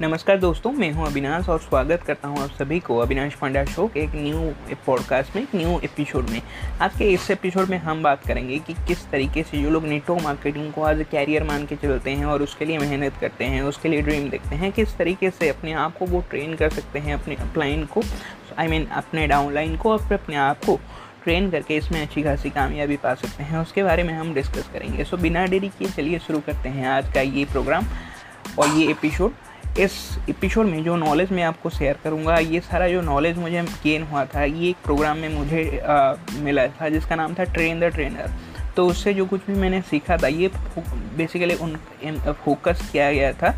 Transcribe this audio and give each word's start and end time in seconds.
नमस्कार 0.00 0.38
दोस्तों 0.38 0.72
मैं 0.72 0.92
हूँ 0.92 1.06
अविनाश 1.06 1.48
और 1.48 1.58
स्वागत 1.58 2.02
करता 2.02 2.28
हूँ 2.28 2.38
आप 2.38 2.50
सभी 2.50 2.80
को 2.80 2.98
अविनाश 2.98 3.34
पांड्या 3.34 3.64
शो 3.64 3.86
के 3.86 4.00
एक 4.00 4.10
न्यू 4.14 4.74
पॉडकास्ट 4.86 5.36
में 5.36 5.42
एक 5.42 5.54
न्यू 5.54 5.80
एपिसोड 5.80 6.30
में। 6.30 6.42
आज 6.80 6.98
के 6.98 7.04
इस 7.04 7.30
एपिसोड 7.30 7.68
में 7.68 7.78
हम 7.78 8.02
बात 8.02 8.26
करेंगे 8.26 8.58
कि 8.58 8.74
किस 8.74 9.10
तरीके 9.10 9.42
से 9.42 9.62
जो 9.62 9.70
लोग 9.70 9.84
नेटवर्क 9.84 10.22
मार्केटिंग 10.22 10.72
को 10.72 10.82
आज 10.82 11.04
कैरियर 11.10 11.44
मान 11.44 11.66
के 11.66 11.76
चलते 11.76 12.10
हैं 12.10 12.24
और 12.24 12.42
उसके 12.42 12.64
लिए 12.64 12.78
मेहनत 12.78 13.12
करते 13.20 13.44
हैं 13.44 13.62
उसके 13.62 13.88
लिए 13.88 14.02
ड्रीम 14.02 14.30
देखते 14.30 14.56
हैं 14.56 14.72
किस 14.72 14.96
तरीके 14.96 15.30
से 15.30 15.48
अपने 15.48 15.72
आप 15.72 15.96
को 15.96 16.06
वो 16.06 16.24
ट्रेन 16.30 16.54
कर 16.54 16.70
सकते 16.70 16.98
हैं 16.98 17.14
अपने 17.14 17.34
अपलाइन 17.34 17.84
को 17.84 18.02
आई 18.58 18.66
I 18.66 18.70
मीन 18.70 18.84
mean, 18.84 18.96
अपने 18.96 19.26
डाउनलाइन 19.26 19.76
को 19.76 19.92
और 19.92 20.12
अपने 20.12 20.36
आप 20.36 20.64
को 20.64 20.80
ट्रेन 21.24 21.50
करके 21.50 21.76
इसमें 21.76 22.02
अच्छी 22.02 22.22
खासी 22.22 22.50
कामयाबी 22.50 22.96
पा 22.96 23.14
सकते 23.14 23.42
हैं। 23.42 23.58
उसके 23.58 23.82
बारे 23.82 24.02
में 24.02 24.14
हम 24.14 24.34
डिस्कस 24.34 24.70
करेंगे। 24.72 25.04
सो 25.04 25.16
बिना 25.16 25.46
देरी 25.46 25.68
किए 25.68 25.88
चलिए 25.88 26.18
शुरू 26.18 26.40
करते 26.40 26.68
हैं 26.68 26.86
आज 26.86 27.12
का 27.14 27.20
ये 27.20 27.44
प्रोग्राम 27.44 27.84
और 28.58 28.68
ये 28.68 28.90
एपिसोड 28.90 29.32
इस 29.78 30.18
एपिसोड 30.30 30.66
में 30.66 30.84
जो 30.84 30.96
नॉलेज 30.96 31.32
मैं 31.32 31.42
आपको 31.42 31.70
शेयर 31.70 31.96
करूँगा 32.04 32.38
ये 32.38 32.60
सारा 32.60 32.88
जो 32.88 33.00
नॉलेज 33.00 33.38
मुझे 33.38 33.62
गेन 33.62 34.02
हुआ 34.02 34.24
था 34.24 34.44
ये 34.44 34.70
एक 34.70 34.76
प्रोग्राम 34.84 35.18
में 35.18 35.28
मुझे 35.28 35.78
आ, 35.78 36.12
मिला 36.32 36.66
था 36.66 36.88
जिसका 36.88 37.16
नाम 37.16 37.34
था 37.34 37.44
ट्रेन 37.44 37.80
द 37.80 37.84
ट्रेनर 37.84 38.30
तो 38.76 38.86
उससे 38.86 39.14
जो 39.14 39.24
कुछ 39.24 39.40
भी 39.46 39.52
मैंने 39.52 39.80
सीखा 39.80 40.16
था 40.16 40.26
ये 40.26 40.50
बेसिकली 41.16 41.54
उन 41.54 41.76
फोकस 42.44 42.88
किया 42.92 43.12
गया 43.12 43.32
था। 43.32 43.54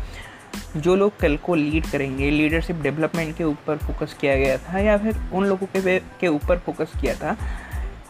जो 0.77 0.95
लोग 0.95 1.17
कल 1.17 1.37
को 1.37 1.55
लीड 1.55 1.85
करेंगे 1.85 2.29
लीडरशिप 2.29 2.75
डेवलपमेंट 2.75 3.37
के 3.37 3.43
ऊपर 3.43 3.77
फोकस 3.77 4.13
किया 4.13 4.35
गया 4.35 4.57
था 4.57 4.79
या 4.79 4.97
फिर 4.97 5.29
उन 5.33 5.45
लोगों 5.45 5.67
के 5.67 5.99
के 5.99 6.27
ऊपर 6.27 6.57
फोकस 6.57 6.91
किया 7.01 7.13
था 7.13 7.37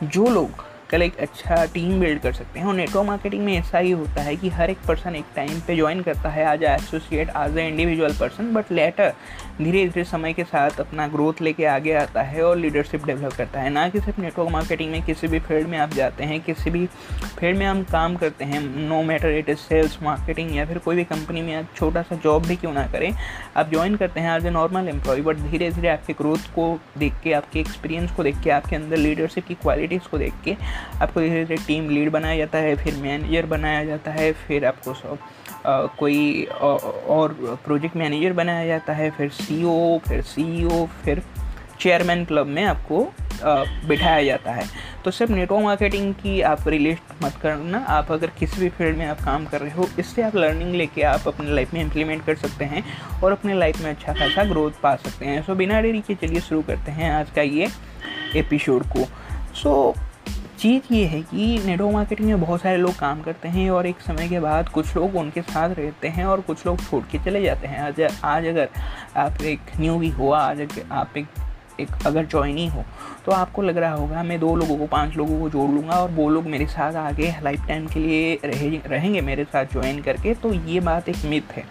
जो 0.04 0.28
लोग 0.28 0.71
कल 0.92 1.02
एक 1.02 1.18
अच्छा 1.20 1.64
टीम 1.74 2.00
बिल्ड 2.00 2.20
कर 2.22 2.34
सकते 2.34 2.60
हैं। 2.60 2.66
और 2.68 2.74
नेटवर्क 2.76 3.08
मार्केटिंग 3.08 3.44
में 3.46 3.54
ऐसा 3.58 3.78
ही 3.78 3.92
होता 3.92 4.22
है 4.22 4.36
कि 4.36 4.50
हर 4.50 4.70
एक 4.70 4.78
पर्सन 4.88 5.16
एक 5.16 5.26
टाइम 5.36 5.60
पे 5.68 5.76
ज्वाइन 5.76 6.02
करता 6.02 6.30
है 6.30 6.46
आज 6.46 6.64
एसोसिएट 6.64 7.30
आज 7.32 7.58
a 7.58 7.68
individual 7.68 8.14
person 8.14 8.54
but 8.54 8.72
later 8.72 9.14
धीरे 9.58 9.86
धीरे 9.86 10.04
समय 10.04 10.34
के 10.34 10.44
साथ 10.44 10.80
अपना 10.80 11.08
ग्रोथ 11.08 11.42
लेके 11.42 11.66
आगे 11.66 11.94
आता 11.94 12.22
है 12.22 12.44
और 12.44 12.58
लीडरशिप 12.58 13.06
डेवलप 13.06 13.34
करता 13.34 13.62
है। 13.62 13.70
ना 13.70 13.88
कि 13.90 14.00
सिर्फ़ 14.00 14.20
नेटवर्क 14.22 14.50
मार्केटिंग 14.52 14.92
में 14.92 15.02
किसी 15.06 15.28
भी 15.28 15.40
फ़ील्ड 15.40 15.68
में 15.68 15.78
आप 15.78 15.94
जाते 15.94 16.24
हैं, 16.24 16.40
किसी 16.42 16.70
भी 16.70 16.86
फ़ील्ड 17.40 17.58
में 17.58 17.66
हम 17.66 17.84
काम 17.84 18.16
करते 18.16 18.46
हैं 18.46 18.62
no 18.90 19.02
matter 19.04 19.32
it 19.32 19.50
is 19.50 19.58
sales 19.60 19.98
marketing 20.04 20.56
या 20.56 20.66
फिर 20.66 20.78
कोई 20.78 20.96
भी 20.96 21.04
कंपनी 21.04 21.42
में 21.42 21.54
आप 21.56 21.68
छोटा 21.76 22.02
सा 22.02 22.16
जॉब 22.24 22.46
भी 22.46 22.56
क्यों 22.56 22.74
ना 22.74 22.86
करें, 22.88 23.12
आप 23.58 23.72
ज्वाइन 23.72 23.96
करते 23.96 24.20
हैं 24.20 24.36
as 24.38 24.46
a 24.46 24.50
normal 24.50 24.90
employ 24.90 25.22
but 25.22 25.38
धीरे 25.42 25.70
धीरे 25.72 25.90
आपके 25.90 26.14
ग्रोथ 26.14 26.52
को 26.56 26.78
देख 26.98 27.14
के, 27.24 27.34
आपके 27.34 27.60
एक्सपीरियंस 27.60 28.12
को 28.12 28.24
देख 28.24 28.42
के, 28.44 28.50
आपके 28.50 28.76
अंदर 28.76 28.98
लीडरशिप 28.98 29.48
की 29.48 29.54
क्वालिटीज़ 29.54 30.10
को 30.12 30.18
देख 30.18 30.34
के 30.44 30.56
आपको 31.02 31.22
धीरे 31.22 31.44
धीरे 31.46 31.64
टीम 31.68 31.90
लीड 31.90 32.12
बनाया 32.12 32.38
जाता 32.38 32.58
है, 32.58 32.76
फिर 32.76 32.96
मैनेजर 32.96 33.46
बनाया 33.48 33.84
जाता 33.86 34.12
है, 34.12 34.32
फिर 34.48 34.66
आपको 34.66 34.94
सब 34.94 35.18
कोई 36.00 36.44
और 36.46 37.36
प्रोजेक्ट 37.66 37.96
मैनेजर 37.96 38.34
बनाया 38.34 38.66
जाता 38.68 38.94
है, 38.94 39.10
फिर 39.12 39.30
सीईओ 39.32 39.98
फिर 40.08 40.22
सीईओ 40.24 40.86
फिर 41.04 41.22
चेयरमैन 41.80 42.24
क्लब 42.26 42.48
में 42.48 42.64
आपको 42.64 43.04
बिठाया 43.44 44.24
जाता 44.24 44.52
है। 44.52 44.66
तो 45.06 45.12
सिर्फ़ 45.12 45.32
नेटवर्क 45.32 45.64
मार्केटिंग 45.64 46.14
की 46.16 46.42
आप 46.42 46.68
रिलेट 46.68 47.24
मत 47.24 47.36
करना। 47.42 47.78
आप 47.90 48.12
अगर 48.12 48.32
किसी 48.40 48.62
भी 48.62 48.70
फ़ील्ड 48.70 48.98
में 48.98 49.06
आप 49.06 49.22
काम 49.22 49.46
कर 49.46 49.62
रहे 49.62 49.72
हो, 49.72 49.88
इससे 50.00 50.22
आप 50.22 50.36
लर्निंग 50.36 50.76
लेके 50.76 51.02
आप 51.04 51.28
अपने 51.28 51.54
लाइफ 51.56 51.74
में 51.74 51.82
इम्प्लीमेंट 51.82 52.26
कर 52.26 52.36
सकते 52.36 52.66
हैं 52.66 52.84
और 53.24 53.32
अपने 53.32 53.54
लाइफ 53.54 53.82
में 53.82 53.90
अच्छा 53.90 54.14
खासा 54.14 54.44
ग्रोथ 54.44 54.72
पा 54.84 54.96
सकते 54.96 55.26
हैं। 55.26 55.42
सो 55.44 55.56
बिना 55.56 55.82
देरी 55.82 56.02
के 56.02 56.16
चलिए 56.18 56.42
शुरू 56.42 56.62
करते 56.62 56.92
हैं 56.92 57.12
आज 57.12 57.32
का 57.36 57.42
ये 57.42 57.70
एपिसोड 58.36 58.84
को। 58.88 59.06
सो 59.56 59.94
चीज़ 60.62 60.94
ये 60.94 61.06
है 61.06 61.22
कि 61.22 61.46
नेटवर्क 61.66 61.94
मार्केटिंग 61.94 62.28
में 62.30 62.42
बहुत 62.42 62.62
सारे 62.62 62.78
लोग 62.78 62.96
काम 62.96 63.22
करते 63.22 63.48
हैं 63.48 63.70
और 63.72 63.86
एक 63.88 64.02
समय 64.02 64.28
के 64.28 64.40
बाद 64.40 64.68
कुछ 64.70 64.96
लोग 64.96 65.16
उनके 65.16 65.42
साथ 65.42 65.70
रहते 65.70 66.08
हैं 66.08 66.26
और 66.26 66.42
कुछ 66.42 66.66
लोग 66.66 66.82
छोड़ 66.82 67.04
के 67.12 67.20
चले 67.20 67.42
जाते 67.44 67.68
हैं। 67.68 67.80
आज 67.80 68.02
आज 68.24 68.46
अगर 68.46 68.70
आप 69.18 69.42
एक 69.42 69.60
न्यू 69.80 69.98
भी 70.00 70.10
हुआ 70.10 70.40
आज 70.40 70.68
आप 70.92 71.18
एक 71.18 71.28
एक 71.80 72.06
अगर 72.06 72.26
ज्वाइनी 72.26 72.68
हो 72.68 72.84
तो 73.26 73.32
आपको 73.32 73.62
लग 73.62 73.78
रहा 73.78 73.94
होगा, 73.94 74.24
मैं 74.24 74.40
दो 74.40 74.56
लोगों 74.56 74.78
को, 74.78 74.88
पाँच 74.88 75.16
लोगों 75.18 75.40
को 75.40 75.50
जोड़ 75.50 75.70
लूँगा 75.72 75.96
और 75.96 76.12
वो 76.12 76.30
लोग 76.30 76.46
मेरे 76.46 76.66
साथ 76.68 76.96
आगे 76.96 77.34
लाइफ 77.44 77.66
टाइम 77.68 77.88
के 77.88 78.00
लिए 78.00 78.40
रहे, 78.46 78.70
रहेंगे 78.88 79.22
मेरे 79.22 79.44
साथ 79.44 79.66
ज्वाइन 79.74 80.02
करके। 80.02 80.34
तो 80.34 80.54
ये 80.54 80.80
बात 80.80 81.10
एक 81.10 81.26
मिथ 81.26 81.52
है। 81.52 81.64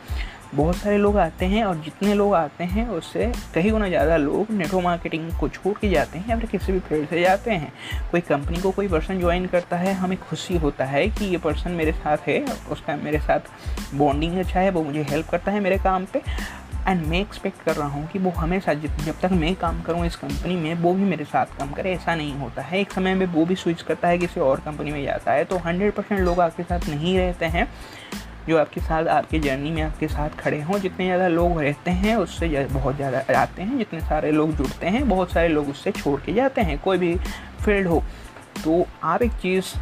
बहुत 0.54 0.76
सारे 0.76 0.96
लोग 0.98 1.16
आते 1.18 1.46
हैं 1.46 1.64
और 1.64 1.76
जितने 1.76 2.14
लोग 2.14 2.34
आते 2.34 2.64
हैं, 2.64 2.86
उससे 2.88 3.26
कहीं 3.54 3.70
गुना 3.72 3.88
ज़्यादा 3.88 4.16
लोग 4.16 4.50
नेटवर्क 4.50 4.84
मार्केटिंग 4.84 5.30
को 5.40 5.48
छोड़ 5.48 5.74
के 5.80 5.90
जाते 5.90 6.18
हैं 6.18 6.28
या 6.28 6.38
फिर 6.38 6.50
किसी 6.50 6.72
भी 6.72 6.80
फ़ील्ड 6.80 7.08
से 7.08 7.20
जाते 7.20 7.50
हैं। 7.52 7.72
कोई 8.10 8.20
कंपनी 8.22 8.60
को 8.60 8.70
कोई 8.70 8.88
पर्सन 8.88 9.20
ज्वाइन 9.20 9.46
करता 9.46 9.76
है, 9.76 9.92
हमें 9.94 10.18
खुशी 10.20 10.56
होता 10.56 10.84
है 10.84 11.06
कि 11.08 11.24
ये 11.24 11.38
पर्सन 11.38 11.70
मेरे 11.72 11.92
साथ 11.92 12.26
है 12.28 12.44
उसका 12.70 12.96
मेरे 12.96 13.18
साथ 13.20 13.94
बॉन्डिंग 13.94 14.38
अच्छा 14.38 14.60
है, 14.60 14.70
वो 14.70 14.82
मुझे 14.82 15.02
हेल्प 15.02 15.28
करता 15.30 15.52
है 15.52 15.60
मेरे 15.60 15.78
काम 15.78 16.04
पर 16.06 16.22
एंड 16.88 17.06
मैं 17.06 17.20
एक्सपेक्ट 17.20 17.62
कर 17.62 17.76
रहा 17.76 17.88
हूँ 17.88 18.06
कि 18.08 18.18
वो 18.18 18.30
हमेशा 18.32 18.74
जब 18.74 19.20
तक 19.22 19.32
मैं 19.32 19.54
काम 19.56 19.80
करूँ 19.82 20.04
इस 20.06 20.16
कंपनी 20.16 20.56
में, 20.56 20.74
वो 20.74 20.92
भी 20.94 21.04
मेरे 21.04 21.24
साथ 21.26 21.58
काम 21.58 21.72
करे, 21.72 21.92
ऐसा 21.92 22.14
नहीं 22.14 22.34
होता 22.34 22.62
है। 22.62 22.80
एक 22.80 22.92
समय 22.92 23.14
में 23.14 23.26
वो 23.28 23.44
भी 23.44 23.54
स्विच 23.56 23.82
करता 23.82 24.08
है, 24.08 24.18
किसी 24.18 24.40
और 24.40 24.60
कंपनी 24.60 24.92
में 24.92 25.02
जाता 25.04 25.32
है 25.32 25.44
तो 25.44 25.58
हंड्रेड 25.58 25.92
परसेंट 25.92 26.20
लोग 26.20 26.40
आपके 26.40 26.62
साथ 26.62 26.88
नहीं 26.88 27.16
रहते 27.18 27.46
हैं। 27.46 27.68
जो 28.48 28.58
आपके 28.58 28.80
साथ, 28.80 29.06
आपकी 29.06 29.38
जर्नी 29.38 29.70
में 29.70 29.82
आपके 29.82 30.08
साथ 30.08 30.38
खड़े 30.38 30.60
हों, 30.60 30.78
जितने 30.78 31.06
ज़्यादा 31.06 31.28
लोग 31.28 31.60
रहते 31.60 31.90
हैं, 31.90 32.16
उससे 32.16 32.66
बहुत 32.66 32.96
ज़्यादा 32.96 33.40
आते 33.40 33.62
हैं, 33.62 33.78
जितने 33.78 34.00
सारे 34.00 34.32
लोग 34.32 34.56
जुड़ते 34.56 34.86
हैं, 34.86 35.08
बहुत 35.08 35.32
सारे 35.32 35.48
लोग 35.48 35.68
उससे 35.68 35.92
छोड़ 35.92 36.20
के 36.20 36.32
जाते 36.32 36.60
हैं, 36.60 36.78
कोई 36.78 36.98
भी 36.98 37.16
फ़ील्ड 37.64 37.86
हो। 37.86 38.02
तो 38.64 38.84
आप 39.02 39.22
एक 39.22 39.32
चीज़ 39.32 39.74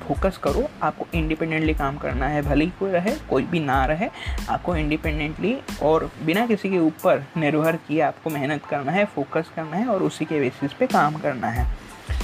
फोकस 0.00 0.36
करो, 0.36 0.68
आपको 0.82 1.06
इंडिपेंडेंटली 1.14 1.74
काम 1.74 1.96
करना 1.98 2.26
है, 2.26 2.42
भले 2.42 2.64
ही 2.64 2.70
कोई 2.80 2.90
रहे, 2.90 3.10
कोई 3.30 3.42
भी 3.42 3.60
ना 3.60 3.84
रहे, 3.86 4.08
आपको 4.48 4.76
इंडिपेंडेंटली 4.76 5.56
और 5.82 6.10
बिना 6.24 6.46
किसी 6.46 6.70
के 6.70 6.78
ऊपर 6.78 7.24
निर्भर 7.36 7.76
किए 7.88 8.00
आपको 8.00 8.30
मेहनत 8.30 8.64
करना 8.64 8.92
है 8.92 9.04
फोकस 9.04 9.50
करना 9.56 9.76
है 9.76 9.86
और 9.86 10.02
उसी 10.02 10.24
के 10.24 10.40
बेसिस 10.40 10.72
पे 10.72 10.86
काम 10.86 11.16
करना 11.16 11.46
है। 11.46 11.66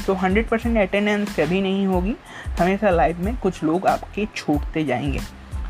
तो 0.06 0.14
100 0.14 0.48
परसेंट 0.48 0.76
अटेंडेंस 0.78 1.36
कभी 1.36 1.60
नहीं 1.60 1.86
होगी, 1.86 2.16
हमेशा 2.60 2.90
लाइफ 2.90 3.18
में 3.18 3.36
कुछ 3.36 3.62
लोग 3.64 3.86
आपके 3.86 4.26
छूटते 4.36 4.84
जाएँगे। 4.84 5.20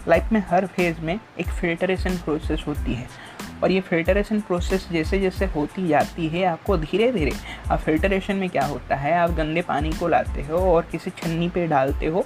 लाइफ 0.09 0.33
में 0.33 0.43
हर 0.51 0.67
फ़ेज़ 0.67 1.01
में 1.01 1.19
एक 1.41 1.47
फिल्टरेशन 1.47 2.17
प्रोसेस 2.17 2.65
होती 2.67 2.95
है। 2.95 3.07
और 3.63 3.71
ये 3.71 3.81
फिल्टरेशन 3.81 4.41
प्रोसेस 4.41 4.89
जैसे 4.93 5.19
जैसे 5.21 5.47
होती 5.47 5.89
जाती 5.89 6.29
है, 6.29 6.45
आपको 6.45 6.77
धीरे 6.77 7.13
धीरे, 7.13 7.33
अब 7.71 7.79
फिल्टरेशन 7.79 8.37
में 8.37 8.49
क्या 8.51 8.65
होता 8.65 8.97
है, 8.97 9.15
आप 9.15 9.31
गंदे 9.31 9.63
पानी 9.63 9.93
को 9.93 10.09
लाते 10.09 10.43
हो 10.43 10.59
और 10.75 10.87
किसी 10.93 11.11
छन्नी 11.11 11.49
पे 11.49 11.67
डालते 11.67 12.07
हो, 12.07 12.25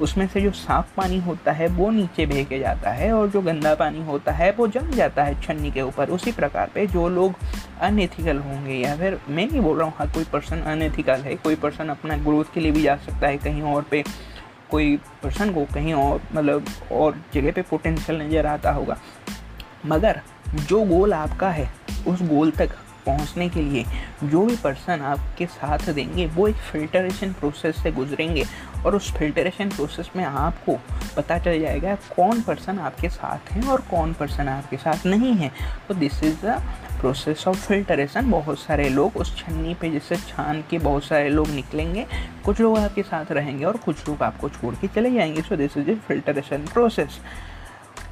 उसमें 0.00 0.26
से 0.26 0.40
जो 0.40 0.50
साफ़ 0.50 0.86
पानी 0.96 1.18
होता 1.20 1.52
है, 1.52 1.66
वो 1.66 1.90
नीचे 1.90 2.44
के 2.44 2.58
जाता 2.58 2.90
है 2.90 3.12
और 3.12 3.28
जो 3.28 3.40
गंदा 3.42 3.74
पानी 3.74 4.04
होता 4.04 4.32
है, 4.32 4.50
वो 4.50 4.66
जम 4.68 4.90
जाता 4.90 5.24
है 5.24 5.40
छन्नी 5.42 5.70
के 5.70 5.82
ऊपर। 5.82 6.10
उसी 6.10 6.32
प्रकार 6.32 6.70
पे 6.74 6.86
जो 6.86 7.08
लोग 7.08 7.34
अनएथिकल 7.80 8.38
होंगे 8.38 8.74
या 8.74 8.96
फिर 8.96 9.18
मैं 9.28 9.46
नहीं 9.46 9.60
बोल 9.60 9.78
रहा 9.78 9.86
हूँ 9.86 9.94
हर 9.98 10.06
कोई 10.06 10.24
पर्सन 10.24 10.56
अनएथिकल 10.56 11.20
है, 11.20 11.34
कोई 11.34 11.54
पर्सन 11.54 11.88
अपना 11.88 12.16
ग्रोथ 12.16 12.44
के 12.54 12.60
लिए 12.60 12.72
भी 12.72 12.82
जा 12.82 12.96
सकता 12.96 13.26
है 13.26 13.38
कहीं 13.38 13.62
और 13.62 13.82
पे। 13.82 14.04
कोई 14.70 14.96
पर्सन 15.22 15.52
को 15.52 15.64
कहीं 15.64 15.94
और 15.94 16.20
मतलब 16.32 16.66
और 16.92 17.18
जगह 17.34 17.52
पे 17.52 17.62
पोटेंशियल 17.62 18.20
नज़र 18.22 18.46
आता 18.46 18.70
होगा। 18.70 18.96
मगर 19.86 20.20
जो 20.58 20.82
गोल 20.84 21.12
आपका 21.14 21.50
है, 21.50 21.68
उस 22.08 22.22
गोल 22.22 22.50
तक 22.50 22.70
पहुँचने 23.06 23.48
के 23.48 23.62
लिए 23.62 23.84
जो 24.24 24.44
भी 24.46 24.56
पर्सन 24.56 25.00
आपके 25.02 25.46
साथ 25.46 25.90
देंगे, 25.90 26.26
वो 26.26 26.46
एक 26.48 26.54
फिल्टरेशन 26.54 27.32
प्रोसेस 27.32 27.82
से 27.82 27.92
गुजरेंगे। 27.92 28.44
और 28.86 28.96
उस 28.96 29.12
फिल्टरेशन 29.12 29.68
प्रोसेस 29.68 30.10
में 30.16 30.24
आपको 30.24 30.78
पता 31.16 31.38
चल 31.38 31.60
जाएगा 31.60 31.94
कौन 32.16 32.40
पर्सन 32.42 32.78
आपके 32.78 33.08
साथ 33.08 33.52
हैं 33.52 33.66
और 33.68 33.80
कौन 33.90 34.12
पर्सन 34.12 34.48
आपके 34.48 34.76
साथ 34.76 35.06
नहीं 35.06 35.34
है। 35.34 35.50
तो 35.88 35.94
this 35.94 36.22
is 36.22 36.46
the 36.46 36.60
process 37.00 37.46
of 37.48 37.66
filtration 37.66 38.30
बहुत 38.30 38.58
सारे 38.58 38.88
लोग 38.88 39.16
उस 39.16 39.36
छन्नी 39.36 39.74
पे, 39.74 39.90
जिससे 39.90 40.16
छान 40.18 40.62
के 40.70 40.78
बहुत 40.78 41.04
सारे 41.04 41.28
लोग 41.28 41.48
निकलेंगे, 41.48 42.06
कुछ 42.44 42.60
लोग 42.60 42.78
आपके 42.78 43.02
साथ 43.02 43.32
रहेंगे 43.32 43.64
और 43.64 43.76
कुछ 43.76 44.08
लोग 44.08 44.22
आपको 44.22 44.48
छोड़ 44.48 44.74
के 44.74 44.88
चले 44.88 45.10
जाएँगे। 45.10 45.42
So 45.42 45.56
this 45.56 45.76
is 45.76 45.90
a 45.90 45.94
filtration 46.08 46.66
process 46.72 47.20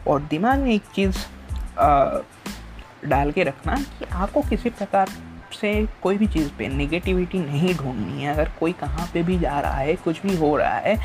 और 0.08 0.23
दिमाग 0.23 0.58
में 0.58 0.70
एक 0.70 0.82
चीज़ 0.94 1.19
डाल 3.08 3.31
के 3.32 3.44
रखना 3.44 3.75
कि 3.99 4.05
आपको 4.05 4.41
किसी 4.41 4.70
प्रकार 4.70 5.11
से 5.62 5.75
कोई 6.03 6.17
भी 6.19 6.26
चीज़ 6.26 6.49
पे 6.59 6.69
नेगेटिविटी 6.69 7.38
नहीं 7.41 7.75
ढूंढनी 7.75 8.23
है। 8.23 8.32
अगर 8.35 8.50
कोई 8.61 8.73
कहाँ 8.81 9.11
पे 9.14 9.23
भी 9.23 9.38
जा 9.38 9.59
रहा 9.61 9.75
है, 9.75 9.94
कुछ 9.97 10.23
भी 10.23 10.37
हो 10.37 10.56
रहा 10.56 10.76
है, 10.76 10.97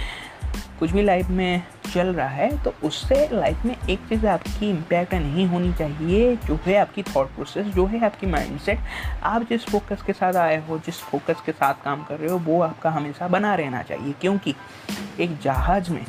कुछ 0.79 0.91
भी 0.91 1.01
लाइफ 1.03 1.29
में 1.29 1.63
चल 1.93 2.07
रहा 2.07 2.27
है 2.27 2.49
तो 2.63 2.73
उससे 2.83 3.27
लाइफ 3.33 3.63
में 3.65 3.75
एक 3.89 3.99
चीज़ 4.09 4.25
आपकी 4.27 4.69
इम्पैक्ट 4.69 5.13
नहीं 5.13 5.45
होनी 5.47 5.73
चाहिए, 5.73 6.35
जो 6.37 6.59
है 6.65 6.77
आपकी 6.77 7.03
थॉट 7.03 7.27
प्रोसेस 7.27 7.65
जो 7.65 7.85
है 7.85 8.03
आपकी 8.05 8.27
माइंडसेट 8.27 8.79
आप 9.23 9.47
जिस 9.49 9.65
फोकस 9.65 10.01
के 10.01 10.13
साथ 10.13 10.35
आए 10.35 10.57
हो, 10.67 10.77
जिस 10.79 10.99
फोकस 11.01 11.41
के 11.45 11.51
साथ 11.51 11.83
काम 11.83 12.03
कर 12.03 12.17
रहे 12.17 12.31
हो, 12.31 12.37
वो 12.37 12.61
आपका 12.61 12.89
हमेशा 12.89 13.27
बना 13.27 13.55
रहना 13.55 13.81
चाहिए। 13.83 14.13
क्योंकि 14.21 14.55
एक 15.19 15.37
जहाज़ 15.39 15.91
में 15.91 16.05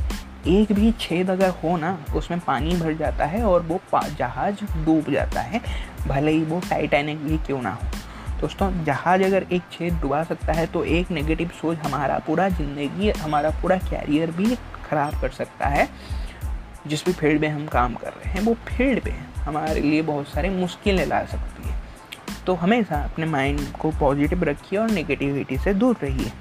एक 0.49 0.73
भी 0.73 0.93
छेद 1.01 1.31
अगर 1.31 1.51
हो 1.63 1.77
ना, 1.77 1.99
उसमें 2.17 2.41
पानी 2.41 2.77
भर 2.77 2.93
जाता 2.95 3.25
है 3.25 3.43
और 3.45 3.63
वो 3.63 3.81
जहाज़ 3.95 4.65
डूब 4.85 5.11
जाता 5.11 5.41
है। 5.41 5.61
भले 6.07 6.31
ही 6.31 6.43
वो 6.45 6.61
टाइटैनिक 6.71 7.25
भी 7.25 7.39
क्यों 7.39 7.63
ना 7.63 7.73
हो। 7.73 7.89
दोस्तों 8.41 8.85
जहाज़ 8.85 9.23
अगर 9.23 9.47
एक 9.53 9.63
छेद 9.73 9.95
डुबा 9.95 10.23
सकता 10.25 10.53
है 10.53 10.67
तो 10.67 10.85
एक 10.85 11.11
नेगेटिव 11.11 11.51
सोच 11.61 11.79
हमारा 11.79 12.19
पूरा 12.19 12.49
ज़िंदगी, 12.49 13.11
हमारा 13.11 13.51
पूरा 13.63 13.77
कैरियर 13.77 14.31
भी 14.31 14.55
ख़राब 14.85 15.21
कर 15.21 15.31
सकता 15.31 15.67
है। 15.67 15.89
जिस 16.87 17.05
भी 17.05 17.13
फ़ील्ड 17.13 17.41
में 17.41 17.49
हम 17.49 17.67
काम 17.67 17.95
कर 17.95 18.09
रहे 18.09 18.33
हैं, 18.33 18.41
वो 18.41 18.55
फ़ील्ड 18.69 19.01
पे 19.01 19.11
हमारे 19.41 19.81
लिए 19.81 20.03
बहुत 20.03 20.29
सारे 20.29 20.51
मुश्किलें 20.51 21.07
ला 21.07 21.25
सकती 21.25 21.69
है। 21.69 21.77
तो 22.47 22.55
हमेशा 22.55 23.03
अपने 23.05 23.27
माइंड 23.27 23.61
को 23.73 23.91
पॉजिटिव 23.91 24.45
रखिए 24.45 24.79
और 24.79 24.91
नेगेटिविटी 24.91 25.59
से 25.59 25.75
दूर 25.75 25.97
रहिए। 26.03 26.33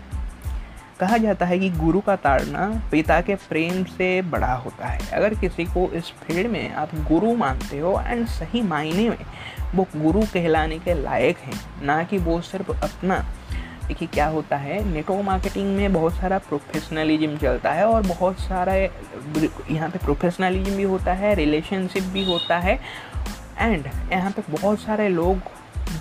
कहा 0.99 1.17
जाता 1.17 1.45
है 1.45 1.57
कि 1.59 1.69
गुरु 1.69 1.99
का 2.01 2.15
ताड़ना 2.15 2.67
पिता 2.91 3.19
के 3.21 3.35
प्रेम 3.49 3.83
से 3.85 4.21
बड़ा 4.21 4.53
होता 4.55 4.87
है। 4.87 5.09
अगर 5.13 5.33
किसी 5.33 5.65
को 5.65 5.87
इस 5.91 6.11
फ़ील्ड 6.21 6.51
में 6.51 6.73
आप 6.73 6.95
गुरु 7.07 7.35
मानते 7.35 7.79
हो 7.79 7.99
एंड 8.07 8.25
सही 8.27 8.61
मायने 8.61 9.09
में 9.09 9.25
वो 9.75 9.87
गुरु 9.95 10.21
कहलाने 10.33 10.79
के 10.79 10.93
लायक 10.93 11.37
हैं, 11.37 11.59
ना 11.83 12.03
कि 12.03 12.17
वो 12.17 12.39
सिर्फ़ 12.41 12.71
अपना। 12.73 13.19
देखिए 13.87 14.07
क्या 14.07 14.27
होता 14.27 14.55
है 14.57 14.83
नेटवर्क 14.85 15.25
मार्केटिंग 15.25 15.75
में 15.75 15.93
बहुत 15.93 16.13
सारा 16.13 16.37
प्रोफेशनलिज्म 16.37 17.37
चलता 17.37 17.71
है 17.71 17.85
और 17.85 18.07
बहुत 18.07 18.39
सारा 18.39 18.73
यहाँ 18.73 19.89
पे 19.89 19.99
प्रोफेशनलिज्म 19.99 20.75
भी 20.75 20.83
होता 20.83 21.13
है 21.13 21.33
रिलेशनशिप 21.35 22.03
भी 22.03 22.25
होता 22.25 22.57
है। 22.57 22.79
एंड 23.59 23.87
यहाँ 24.11 24.31
पे 24.31 24.41
बहुत 24.49 24.79
सारे 24.79 25.07
लोग 25.09 25.39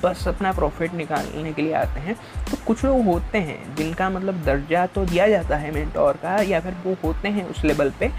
बस 0.03 0.27
अपना 0.29 0.53
प्रॉफिट 0.53 0.95
निकालने 0.95 1.53
के 1.53 1.63
लिए 1.63 1.73
आते 1.75 2.01
हैं। 2.01 2.15
तो 2.51 2.57
कुछ 2.67 2.85
लोग 2.85 3.05
होते 3.05 3.39
हैं 3.41 3.75
जिनका 3.77 4.11
मतलब 4.11 4.43
दर्जा 4.45 4.87
तो 4.87 5.05
दिया 5.05 5.29
जाता 5.29 5.57
है 5.57 5.75
मेंटोर 5.75 6.19
का 6.23 6.37
या 6.43 6.61
फिर 6.61 6.75
वो 6.85 6.97
होते 7.05 7.29
हैं 7.29 7.49
उस 7.51 7.65
लेवल 7.65 7.93
पे 8.01 8.11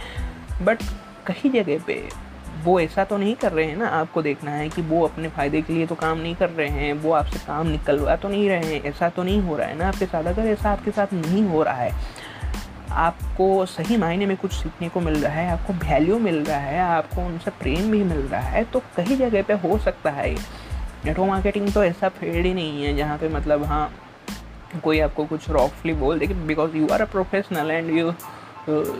बट 0.62 0.84
कहीं 1.28 1.52
जगह 1.52 1.80
पे 1.88 2.02
वो 2.64 2.80
ऐसा 2.80 3.04
तो 3.04 3.18
नहीं 3.18 3.36
कर 3.36 3.52
रहे 3.52 3.66
हैं 3.66 3.76
ना, 3.78 3.88
आपको 3.88 4.22
देखना 4.22 4.52
है 4.52 4.68
कि 4.70 4.82
वो 4.82 5.04
अपने 5.08 5.30
फ़ायदे 5.30 5.62
के 5.62 5.74
लिए 5.74 5.86
तो 5.88 5.96
काम 5.96 6.18
नहीं 6.18 6.36
कर 6.36 6.50
रहे 6.50 6.68
हैं, 6.68 6.94
वो 6.94 7.12
आपसे 7.12 7.40
काम 7.40 7.68
निकलवा 7.68 8.16
तो 8.16 8.30
नहीं 8.30 8.48
रहे 8.50 8.66
हैं, 8.66 8.84
ऐसा 8.84 9.10
तो 9.10 9.24
नहीं 9.24 9.42
हो 9.42 9.58
रहा 9.58 9.68
है 9.68 9.78
ना 9.78 9.88
आपके 9.88 10.06
साथ। 10.06 10.24
अगर 10.24 10.48
ऐसा 10.48 10.72
आपके 10.72 10.92
साथ 10.92 11.14
नहीं 11.14 11.44
हो 11.44 11.64
रहा 11.64 11.76
है, 11.76 11.92
आपको 12.92 13.66
सही 13.66 13.98
मायने 13.98 14.26
में 14.26 14.36
कुछ 14.38 14.54
सीखने 14.54 14.90
को 14.90 15.00
मिल 15.00 15.16
रहा 15.16 15.34
है, 15.34 15.52
आपको 15.52 15.74
वैल्यू 15.86 16.20
मिल 16.20 16.44
रहा 16.44 16.58
है, 16.58 16.80
आपको 16.80 17.22
उनसे 17.22 17.52
प्रेम 17.52 17.92
भी 17.92 18.04
मिल 18.04 18.20
रहा 18.20 18.42
है 18.42 18.64
तो 18.64 18.80
कहीं 18.96 19.18
जगह 19.18 19.44
पे 19.44 19.54
हो 19.54 19.78
सकता 19.78 20.12
है। 20.12 20.36
नेटवर्क 21.08 21.30
मार्केटिंग 21.30 21.72
तो 21.74 21.84
ऐसा 21.84 22.10
फ़ील्ड 22.10 22.46
ही 22.46 22.54
नहीं 22.54 22.84
है 22.84 22.96
जहाँ 22.96 23.18
पे 23.18 23.30
मतलब 23.30 23.64
हाँ 23.66 23.90
कोई 24.84 25.00
आपको 25.00 25.26
कुछ 25.26 25.50
रॉफली 25.50 25.94
बोल 25.96 26.20
दे 26.20 26.28
because 26.28 26.76
you 26.78 26.88
are 26.94 27.02
a 27.02 27.06
professional 27.12 27.72
and 27.72 27.98
you 27.98 28.12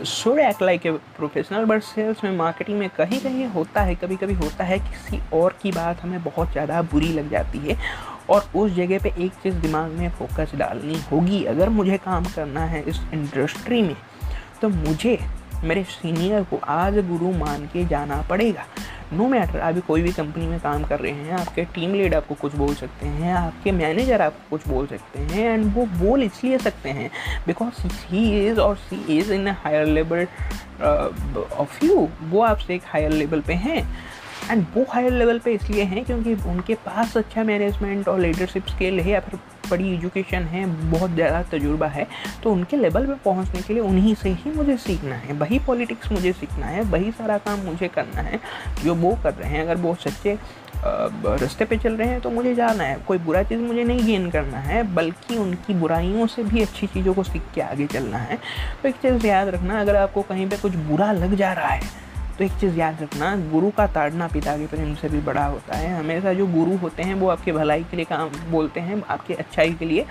should 0.06 0.38
act 0.38 0.62
like 0.62 0.86
a 0.86 0.90
professional 1.16 1.64
but 1.64 1.82
sales 1.82 2.22
में 2.24 2.36
मार्केटिंग 2.36 2.78
में 2.78 2.88
कहीं 2.90 3.20
कहीं 3.20 3.46
होता 3.46 3.80
है 3.80 3.94
कभी 3.94 4.16
कभी 4.16 4.34
होता 4.34 4.64
है 4.64 4.78
किसी 4.78 5.20
और 5.32 5.56
की 5.62 5.72
बात 5.72 6.00
हमें 6.02 6.22
बहुत 6.24 6.52
ज़्यादा 6.52 6.80
बुरी 6.92 7.12
लग 7.12 7.30
जाती 7.30 7.58
है 7.58 7.76
और 8.30 8.48
उस 8.56 8.72
जगह 8.72 8.98
पे 8.98 9.12
एक 9.24 9.32
चीज़ 9.42 9.54
दिमाग 9.56 9.90
में 9.90 10.08
फोकस 10.10 10.54
डालनी 10.56 11.00
होगी। 11.12 11.42
अगर 11.44 11.68
मुझे 11.70 11.96
काम 12.04 12.24
करना 12.36 12.64
है 12.66 12.82
इस 12.82 13.00
इंडस्ट्री 13.14 13.82
में 13.82 13.96
तो 14.62 14.68
मुझे, 14.68 15.18
मेरे 15.64 15.82
सीनियर 15.84 16.42
को 16.44 16.60
आज 16.68 16.98
गुरु 17.08 17.32
मान 17.38 17.66
के 17.66 17.84
जाना 17.86 18.20
पड़ेगा। 18.30 18.64
नो 19.12 19.26
मैटर 19.28 19.58
अभी 19.58 19.80
कोई 19.80 20.02
भी 20.02 20.12
कंपनी 20.12 20.46
में 20.46 20.58
काम 20.60 20.84
कर 20.84 21.00
रहे 21.00 21.12
हैं, 21.12 21.32
आपके 21.32 21.64
टीम 21.74 21.94
लीड 21.94 22.14
आपको 22.14 22.34
कुछ 22.34 22.54
बोल 22.54 22.74
सकते 22.74 23.06
हैं, 23.06 23.32
आपके 23.34 23.72
मैनेजर 23.72 24.22
आपको 24.22 24.50
कुछ 24.50 24.68
बोल 24.68 24.86
सकते 24.86 25.20
हैं 25.20 25.52
एंड 25.52 25.72
वो 25.74 25.86
बोल 25.98 26.22
इसलिए 26.22 26.58
सकते 26.58 26.88
हैं 26.88 27.10
बिकॉज़ 27.46 27.86
ही 28.06 28.46
इज़ 28.46 28.60
और 28.60 28.76
she 28.76 29.18
is 29.18 29.32
in 29.32 29.48
higher 29.48 29.86
level 29.86 30.26
of 31.56 31.84
you 31.84 32.08
वो 32.22 32.42
आपसे 32.42 32.74
एक 32.74 32.82
हायर 32.86 33.10
लेवल 33.10 33.40
पे 33.40 33.54
हैं 33.54 33.78
एंड 34.50 34.64
वो 34.74 34.84
हायर 34.90 35.12
लेवल 35.12 35.38
पे 35.38 35.52
इसलिए 35.52 35.84
हैं 35.84 36.04
क्योंकि 36.04 36.34
उनके 36.48 36.74
पास 36.84 37.16
अच्छा 37.16 37.44
मैनेजमेंट 37.44 38.08
और 38.08 38.20
लीडरशिप 38.20 38.66
स्किल 38.66 39.00
है 39.00 39.10
या 39.10 39.20
फिर 39.20 39.38
बड़ी 39.70 39.92
एजुकेशन 39.94 40.42
है, 40.44 40.64
बहुत 40.90 41.10
ज़्यादा 41.10 41.42
तजुर्बा 41.50 41.86
है 41.88 42.06
तो 42.42 42.52
उनके 42.52 42.76
लेवल 42.76 43.06
पे 43.06 43.14
पहुँचने 43.24 43.62
के 43.62 43.74
लिए 43.74 43.82
उन्हीं 43.82 44.14
से 44.14 44.28
ही 44.30 44.52
मुझे 44.52 44.76
सीखना 44.78 45.14
है। 45.16 45.32
वही 45.34 45.58
पॉलिटिक्स 45.66 46.12
मुझे 46.12 46.32
सीखना 46.34 46.66
है, 46.66 46.82
वही 46.84 47.10
सारा 47.12 47.38
काम 47.40 47.60
मुझे 47.60 47.88
करना 47.88 48.20
है, 48.20 48.40
जो 48.84 48.94
वो 48.96 49.18
कर 49.22 49.34
रहे 49.34 49.50
हैं। 49.50 49.62
अगर 49.62 49.76
वो 49.78 49.94
सच्चे 49.96 50.38
रास्ते 50.84 51.64
पे 51.64 51.76
चल 51.78 51.92
रहे 51.92 52.08
हैं 52.08 52.20
तो 52.20 52.30
मुझे 52.30 52.54
जाना 52.54 52.84
है। 52.84 52.98
कोई 53.06 53.18
बुरा 53.18 53.42
चीज़ 53.42 53.60
मुझे 53.60 53.84
नहीं 53.84 54.04
गेन 54.06 54.28
करना 54.30 54.58
है, 54.58 54.82
बल्कि 54.94 55.36
उनकी 55.36 55.74
बुराइयों 55.74 56.26
से 56.26 56.42
भी 56.44 56.62
अच्छी 56.62 56.86
चीज़ों 56.86 57.14
को 57.14 57.22
सीख 57.22 57.42
के 57.54 57.60
आगे 57.60 57.86
चलना 57.86 58.18
है। 58.18 58.38
तो 58.82 58.88
एक 58.88 58.94
चीज़ 58.96 59.26
याद 59.26 59.48
रखना, 59.48 59.80
अगर 59.80 59.96
आपको 59.96 60.22
कहीं 60.24 60.48
पे 60.48 60.56
कुछ 60.56 60.74
बुरा 60.88 61.10
लग 61.12 61.34
जा 61.36 61.52
रहा 61.52 61.68
है 61.68 62.06
तो 62.38 62.44
एक 62.44 62.52
चीज़ 62.52 62.78
याद 62.78 63.02
रखना, 63.02 63.34
गुरु 63.36 63.70
का 63.70 63.86
ताड़ना 63.86 64.26
पिता 64.28 64.56
के 64.56 64.66
प्रेम 64.66 64.94
से 64.94 65.08
भी 65.08 65.20
बड़ा 65.20 65.44
होता 65.44 65.76
है। 65.76 65.98
हमेशा 65.98 66.32
जो 66.32 66.46
गुरु 66.46 66.76
होते 66.76 67.02
हैं, 67.02 67.14
वो 67.14 67.28
आपके 67.28 67.52
भलाई 67.52 67.84
के 67.84 67.96
लिए 67.96 68.04
काम 68.04 68.30
बोलते 68.50 68.80
हैं, 68.80 69.02
आपके 69.10 69.34
अच्छाई 69.34 69.72
के 69.72 69.84
लिए 69.84 70.04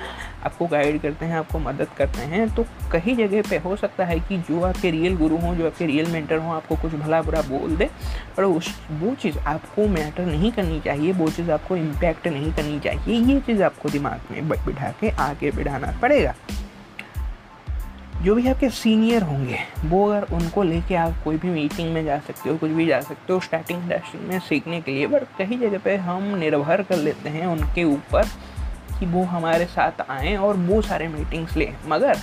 आपको 0.45 0.67
गाइड 0.67 1.01
करते 1.01 1.25
हैं, 1.25 1.37
आपको 1.37 1.59
मदद 1.59 1.87
करते 1.97 2.21
हैं। 2.21 2.55
तो 2.55 2.65
कहीं 2.91 3.15
जगह 3.15 3.41
पे 3.49 3.57
हो 3.57 3.75
सकता 3.75 4.05
है 4.05 4.19
कि 4.19 4.37
जो 4.37 4.61
आपके 4.61 4.91
रियल 4.91 5.17
गुरु 5.17 5.37
हों, 5.37 5.55
जो 5.55 5.65
आपके 5.65 5.85
रियल 5.85 6.11
मेंटर 6.11 6.37
हों, 6.37 6.55
आपको 6.55 6.75
कुछ 6.75 6.93
भला 6.93 7.21
बुरा 7.21 7.41
बोल 7.41 7.75
दे, 7.75 7.89
पर 8.37 8.43
उस, 8.43 8.75
वो 8.91 9.15
चीज़ 9.15 9.39
आपको 9.39 9.87
मैटर 9.87 10.25
नहीं 10.25 10.51
करनी 10.51 10.79
चाहिए, 10.79 11.13
वो 11.13 11.29
चीज़ 11.29 11.51
आपको 11.51 11.75
इम्पैक्ट 11.75 12.27
नहीं 12.27 12.53
करनी 12.53 12.79
चाहिए। 12.79 13.33
ये 13.33 13.39
चीज़ 13.39 13.63
आपको 13.63 13.89
दिमाग 13.89 14.31
में 14.31 14.49
बिठा 14.49 14.93
के 14.99 15.09
आगे 15.09 15.51
बढ़ाना 15.51 15.99
पड़ेगा। 16.01 16.35
जो 18.23 18.35
भी 18.35 18.47
आपके 18.47 18.69
सीनियर 18.69 19.23
होंगे, 19.23 19.57
वो 19.85 20.07
अगर 20.09 20.33
उनको 20.35 20.63
लेके 20.63 20.95
आप 20.95 21.13
कोई 21.23 21.37
भी 21.37 21.49
मीटिंग 21.49 21.93
में 21.93 22.03
जा 22.05 22.17
सकते 22.19 22.49
हो, 22.49 22.55
कुछ 22.57 22.71
भी 22.71 22.85
जा 22.85 22.99
सकते 23.01 23.33
हो 23.33 23.39
स्टार्टिंग 23.39 23.81
इंडस्ट्री 23.83 24.19
में 24.27 24.39
सीखने 24.39 24.81
के 24.81 24.91
लिए 24.91 25.07
बट 25.07 25.23
कई 25.37 25.57
जगह 25.57 25.77
पे 25.77 25.95
हम 25.97 26.23
निर्भर 26.35 26.81
कर 26.81 26.97
लेते 26.97 27.29
हैं 27.29 27.45
उनके 27.47 27.83
ऊपर 27.83 28.23
कि 28.99 29.05
वो 29.05 29.23
हमारे 29.25 29.65
साथ 29.65 30.09
आएँ 30.09 30.35
और 30.37 30.57
वो 30.57 30.81
सारे 30.81 31.07
मीटिंग्स 31.07 31.55
लें। 31.57 31.73
मगर 31.87 32.17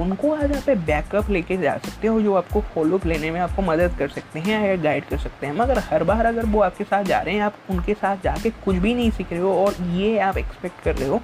उनको 0.00 0.34
आज 0.34 0.52
आप 0.52 0.70
बैकअप 0.76 1.30
लेके 1.30 1.56
जा 1.56 1.76
सकते 1.78 2.08
हो 2.08 2.20
जो 2.20 2.34
आपको 2.34 2.60
फॉलोअप 2.74 3.06
लेने 3.06 3.30
में 3.30 3.40
आपको 3.40 3.62
मदद 3.62 3.96
कर 3.98 4.08
सकते 4.08 4.40
हैं 4.40 4.62
या 4.68 4.76
गाइड 4.76 5.04
कर 5.04 5.18
सकते 5.18 5.46
हैं। 5.46 5.54
मगर 5.54 5.78
हर 5.78 6.04
बार 6.04 6.26
अगर 6.26 6.46
वो 6.46 6.60
आपके 6.60 6.84
साथ 6.84 7.04
जा 7.04 7.20
रहे 7.20 7.34
हैं, 7.34 7.42
आप 7.42 7.54
उनके 7.70 7.94
साथ 7.94 8.16
जाके 8.16 8.50
कुछ 8.64 8.76
भी 8.76 8.94
नहीं 8.94 9.10
सीख 9.10 9.32
रहे 9.32 9.40
हो 9.40 9.54
और 9.64 9.82
ये 9.82 10.18
आप 10.18 10.38
एक्सपेक्ट 10.38 10.82
कर 10.84 10.96
रहे 10.96 11.08
हो 11.08 11.20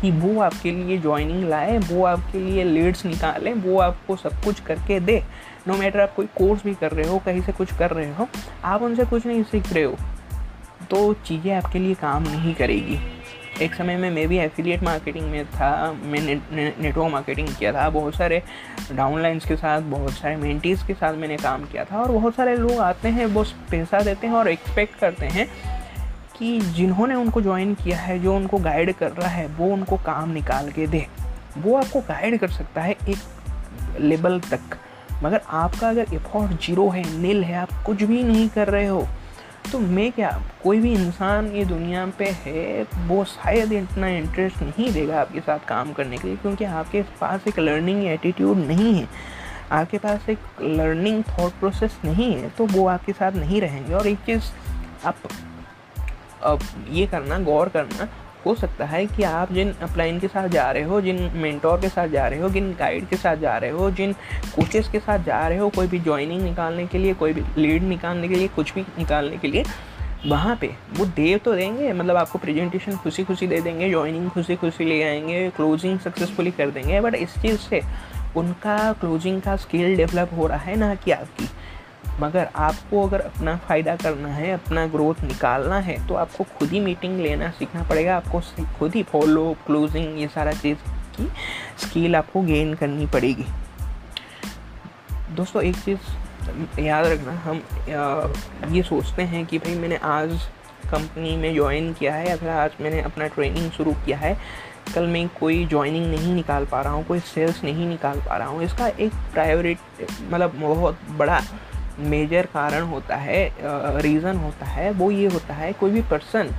कि 0.00 0.10
वो 0.10 0.40
आपके 0.40 0.70
लिए 0.70 0.98
ज्वाइनिंग 0.98 1.48
लाए, 1.48 1.78
वो 1.80 2.04
आपके 2.06 2.38
लिए 2.40 2.64
लीड्स 2.64 3.04
निकालें, 3.06 3.52
वो 3.54 3.78
आपको 3.80 4.16
सब 4.16 4.42
कुछ 4.44 4.60
करके 4.60 5.00
दे। 5.00 5.22
नो 5.68 5.76
मैटर 5.76 6.00
आप 6.00 6.14
कोई 6.14 6.26
कोर्स 6.36 6.64
भी 6.64 6.74
कर 6.74 6.92
रहे 6.92 7.08
हो, 7.08 7.18
कहीं 7.18 7.42
से 7.42 7.52
कुछ 7.52 7.76
कर 7.78 7.90
रहे 7.90 8.12
हो, 8.14 8.28
आप 8.64 8.82
उनसे 8.82 9.04
कुछ 9.06 9.26
नहीं 9.26 9.42
सीख 9.44 9.72
रहे 9.72 9.84
हो 9.84 9.96
तो 10.90 11.12
चीज़ें 11.16 11.52
आपके 11.54 11.78
लिए 11.78 11.94
काम 11.94 12.22
नहीं 12.22 12.54
करेगी। 12.54 12.98
एक 13.62 13.74
समय 13.74 13.96
में 13.96 14.10
मैं 14.10 14.26
भी 14.28 14.38
एफिलिएट 14.38 14.82
मार्केटिंग 14.82 15.26
में 15.30 15.44
था, 15.46 15.70
मैं 15.92 16.20
नेटवर्क 16.20 17.12
मार्केटिंग 17.12 17.48
किया 17.48 17.72
था, 17.72 17.88
बहुत 17.90 18.14
सारे 18.14 18.42
डाउनलाइंस 18.92 19.44
के 19.46 19.56
साथ, 19.56 19.80
बहुत 19.90 20.12
सारे 20.12 20.36
मेंटीज़ 20.36 20.86
के 20.86 20.94
साथ 20.94 21.14
मैंने 21.14 21.36
काम 21.36 21.64
किया 21.64 21.84
था, 21.84 21.98
और 21.98 22.12
बहुत 22.12 22.34
सारे 22.34 22.56
लोग 22.56 22.78
आते 22.80 23.08
हैं 23.08 23.26
वो 23.26 23.44
पैसा 23.70 24.00
देते 24.00 24.26
हैं 24.26 24.34
और 24.34 24.48
एक्सपेक्ट 24.48 24.98
करते 25.00 25.26
हैं 25.26 25.46
कि 26.40 26.58
जिन्होंने 26.74 27.14
उनको 27.14 27.40
ज्वाइन 27.42 27.74
किया 27.74 27.98
है, 27.98 28.18
जो 28.18 28.34
उनको 28.36 28.58
गाइड 28.58 28.92
कर 28.94 29.10
रहा 29.12 29.28
है, 29.28 29.46
वो 29.48 29.72
उनको 29.72 29.96
काम 29.96 30.30
निकाल 30.30 30.70
के 30.70 30.86
दे। 30.86 31.06
वो 31.58 31.76
आपको 31.76 32.00
गाइड 32.00 32.38
कर 32.40 32.48
सकता 32.50 32.82
है 32.82 32.96
एक 33.08 34.00
लेवल 34.00 34.40
तक। 34.40 34.78
मगर 35.22 35.40
आपका 35.48 35.88
अगर 35.88 36.14
एफर्ट 36.14 36.60
ज़ीरो 36.62 36.88
है 36.88 37.02
नील 37.18 37.42
है, 37.44 37.54
आप 37.54 37.82
कुछ 37.86 38.02
भी 38.02 38.22
नहीं 38.24 38.48
कर 38.48 38.68
रहे 38.68 38.86
हो 38.86 39.06
तो 39.72 39.78
मैं 39.78 40.10
क्या, 40.12 40.30
कोई 40.62 40.78
भी 40.80 40.92
इंसान 40.92 41.46
ये 41.46 41.64
दुनिया 41.64 42.06
पे 42.18 42.28
है, 42.44 42.82
वो 43.08 43.24
शायद 43.24 43.72
इतना 43.72 44.08
इंटरेस्ट 44.08 44.62
नहीं 44.62 44.90
देगा 44.92 45.20
आपके 45.20 45.40
साथ 45.40 45.66
काम 45.68 45.92
करने 45.92 46.18
के 46.18 46.28
लिए, 46.28 46.36
क्योंकि 46.36 46.64
आपके 46.64 47.02
पास 47.20 47.46
एक 47.48 47.58
लर्निंग 47.58 48.04
एटीट्यूड 48.04 48.58
नहीं 48.58 48.94
है। 48.94 49.06
आपके 49.72 49.98
पास 49.98 50.28
एक 50.28 50.38
लर्निंग 50.62 51.22
थॉट 51.28 51.52
प्रोसेस 51.52 51.98
नहीं 52.04 52.32
है 52.34 52.48
तो 52.48 52.66
वो 52.66 52.86
आपके 52.88 53.12
साथ 53.12 53.32
नहीं 53.32 53.60
रहेंगे। 53.60 53.94
और 53.94 54.06
एक 54.06 54.18
चीज़ 54.18 54.50
आप 55.04 55.16
ये 56.90 57.06
करना, 57.06 57.38
गौर 57.38 57.68
करना, 57.68 58.08
हो 58.46 58.54
सकता 58.54 58.84
है 58.84 59.06
कि 59.06 59.22
आप 59.22 59.52
जिन 59.52 59.72
अपलाइन 59.72 60.20
के 60.20 60.28
साथ 60.28 60.48
जा 60.48 60.70
रहे 60.70 60.82
हो, 60.82 61.00
जिन 61.00 61.30
मेंटोर 61.34 61.80
के 61.80 61.88
साथ 61.88 62.08
जा 62.08 62.26
रहे 62.28 62.40
हो, 62.40 62.50
जिन 62.50 62.72
गाइड 62.72 63.08
के 63.08 63.16
साथ 63.16 63.36
जा 63.36 63.56
रहे 63.58 63.70
हो, 63.70 63.90
जिन 63.90 64.12
कोचेस 64.56 64.88
के 64.88 65.00
साथ 65.00 65.18
जा 65.18 65.48
रहे 65.48 65.58
हो, 65.58 65.68
कोई 65.68 65.86
भी 65.86 65.98
ज्वाइनिंग 65.98 66.42
निकालने 66.42 66.86
के 66.86 66.98
लिए, 66.98 67.14
कोई 67.14 67.32
भी 67.32 67.42
लीड 67.58 67.82
निकालने 67.82 68.28
के 68.28 68.34
लिए, 68.34 68.48
कुछ 68.48 68.74
भी 68.74 68.80
निकालने 68.80 69.36
के 69.36 69.48
लिए, 69.48 69.64
वहाँ 70.26 70.56
पे 70.56 70.74
वो 70.92 71.04
दे 71.06 71.36
तो 71.38 71.54
देंगे 71.54 71.92
मतलब 71.92 72.16
आपको 72.16 72.38
प्रेजेंटेशन 72.38 72.96
खुशी 72.96 73.24
खुशी 73.24 73.46
दे 73.46 73.60
देंगे 73.60 73.90
ज्वाइनिंग 73.90 74.30
खुशी 74.30 74.56
खुशी 74.56 74.84
ले 74.84 75.02
आएँगे, 75.02 75.50
क्लोजिंग 75.50 75.98
सक्सेसफुली 75.98 76.50
कर 76.50 76.70
देंगे, 76.70 77.00
बट 77.00 77.14
इस 77.14 77.34
चीज़ 77.34 77.58
से 77.58 77.80
उनका 78.36 78.92
क्लोजिंग 78.92 79.42
का 79.42 79.56
स्किल 79.56 79.96
डेवलप 79.96 80.30
हो 80.36 80.46
रहा 80.46 80.58
है 80.58 80.76
ना 80.76 80.94
कि 80.94 81.10
आपकी। 81.10 81.48
मगर 82.20 82.48
आपको 82.56 83.06
अगर 83.06 83.20
अपना 83.20 83.56
फ़ायदा 83.58 83.94
करना 83.96 84.28
है, 84.28 84.52
अपना 84.52 84.86
ग्रोथ 84.86 85.22
निकालना 85.24 85.78
है 85.78 85.96
तो 86.08 86.14
आपको 86.14 86.44
खुद 86.58 86.68
ही 86.68 86.80
मीटिंग 86.80 87.18
लेना 87.20 87.50
सीखना 87.50 87.82
पड़ेगा। 87.82 88.16
आपको 88.16 88.40
खुद 88.78 88.94
ही 88.94 89.02
फॉलो 89.02 89.52
क्लोजिंग 89.66 90.20
ये 90.20 90.28
सारा 90.28 90.52
चीज़ 90.54 90.78
की 91.16 91.30
स्किल 91.78 92.16
आपको 92.16 92.42
गेन 92.42 92.74
करनी 92.74 93.06
पड़ेगी। 93.06 93.46
दोस्तों, 95.32 95.62
एक 95.62 95.76
चीज़ 95.76 96.80
याद 96.80 97.06
रखना, 97.06 97.32
हम 97.40 98.74
ये 98.74 98.82
सोचते 98.82 99.22
हैं 99.22 99.44
कि 99.46 99.58
भाई 99.58 99.74
मैंने 99.74 99.96
आज 100.04 100.38
कंपनी 100.90 101.36
में 101.36 101.54
ज्वाइन 101.54 101.92
किया 101.92 102.14
है 102.14 102.28
या 102.28 102.36
फिर 102.36 102.48
आज 102.48 102.70
मैंने 102.80 103.00
अपना 103.02 103.26
ट्रेनिंग 103.28 103.70
शुरू 103.70 103.92
किया 104.04 104.18
है। 104.18 104.36
कल 104.94 105.06
मैं 105.06 105.28
कोई 105.30 105.64
ज्वाइनिंग 105.66 106.06
नहीं 106.06 106.34
निकाल 106.34 106.64
पा 106.66 106.80
रहा 106.82 106.92
हूँ, 106.92 107.04
कोई 107.06 107.20
सेल्स 107.20 107.62
नहीं 107.64 107.86
निकाल 107.88 108.20
पा 108.20 108.36
रहा 108.36 108.48
हूँ। 108.48 108.62
इसका 108.62 108.86
एक 108.88 109.12
प्रायोरिट 109.32 109.78
मतलब 110.22 110.54
बहुत 110.56 110.98
बड़ा 111.10 111.40
मेजर 112.00 112.46
कारण 112.54 112.82
होता 112.82 113.16
है 113.16 114.00
रीज़न 114.02 114.36
होता 114.36 114.66
है, 114.66 114.90
वो 114.90 115.10
ये 115.10 115.26
होता 115.28 115.54
है, 115.54 115.72
कोई 115.72 115.90
भी 115.90 116.02
पर्सन 116.02 116.54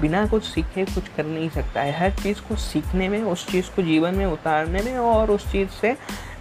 बिना 0.00 0.26
कुछ 0.26 0.44
सीखे, 0.44 0.84
कुछ 0.84 1.08
कर 1.08 1.26
नहीं 1.26 1.48
सकता 1.50 1.80
है। 1.80 1.98
हर 1.98 2.10
चीज़ 2.12 2.40
को 2.48 2.56
सीखने 2.56 3.08
में, 3.08 3.22
उस 3.22 3.46
चीज़ 3.46 3.70
को 3.76 3.82
जीवन 3.82 4.14
में 4.14 4.26
उतारने 4.26 4.82
में 4.82 4.96
और 4.98 5.30
उस 5.30 5.50
चीज़ 5.52 5.68
से 5.80 5.96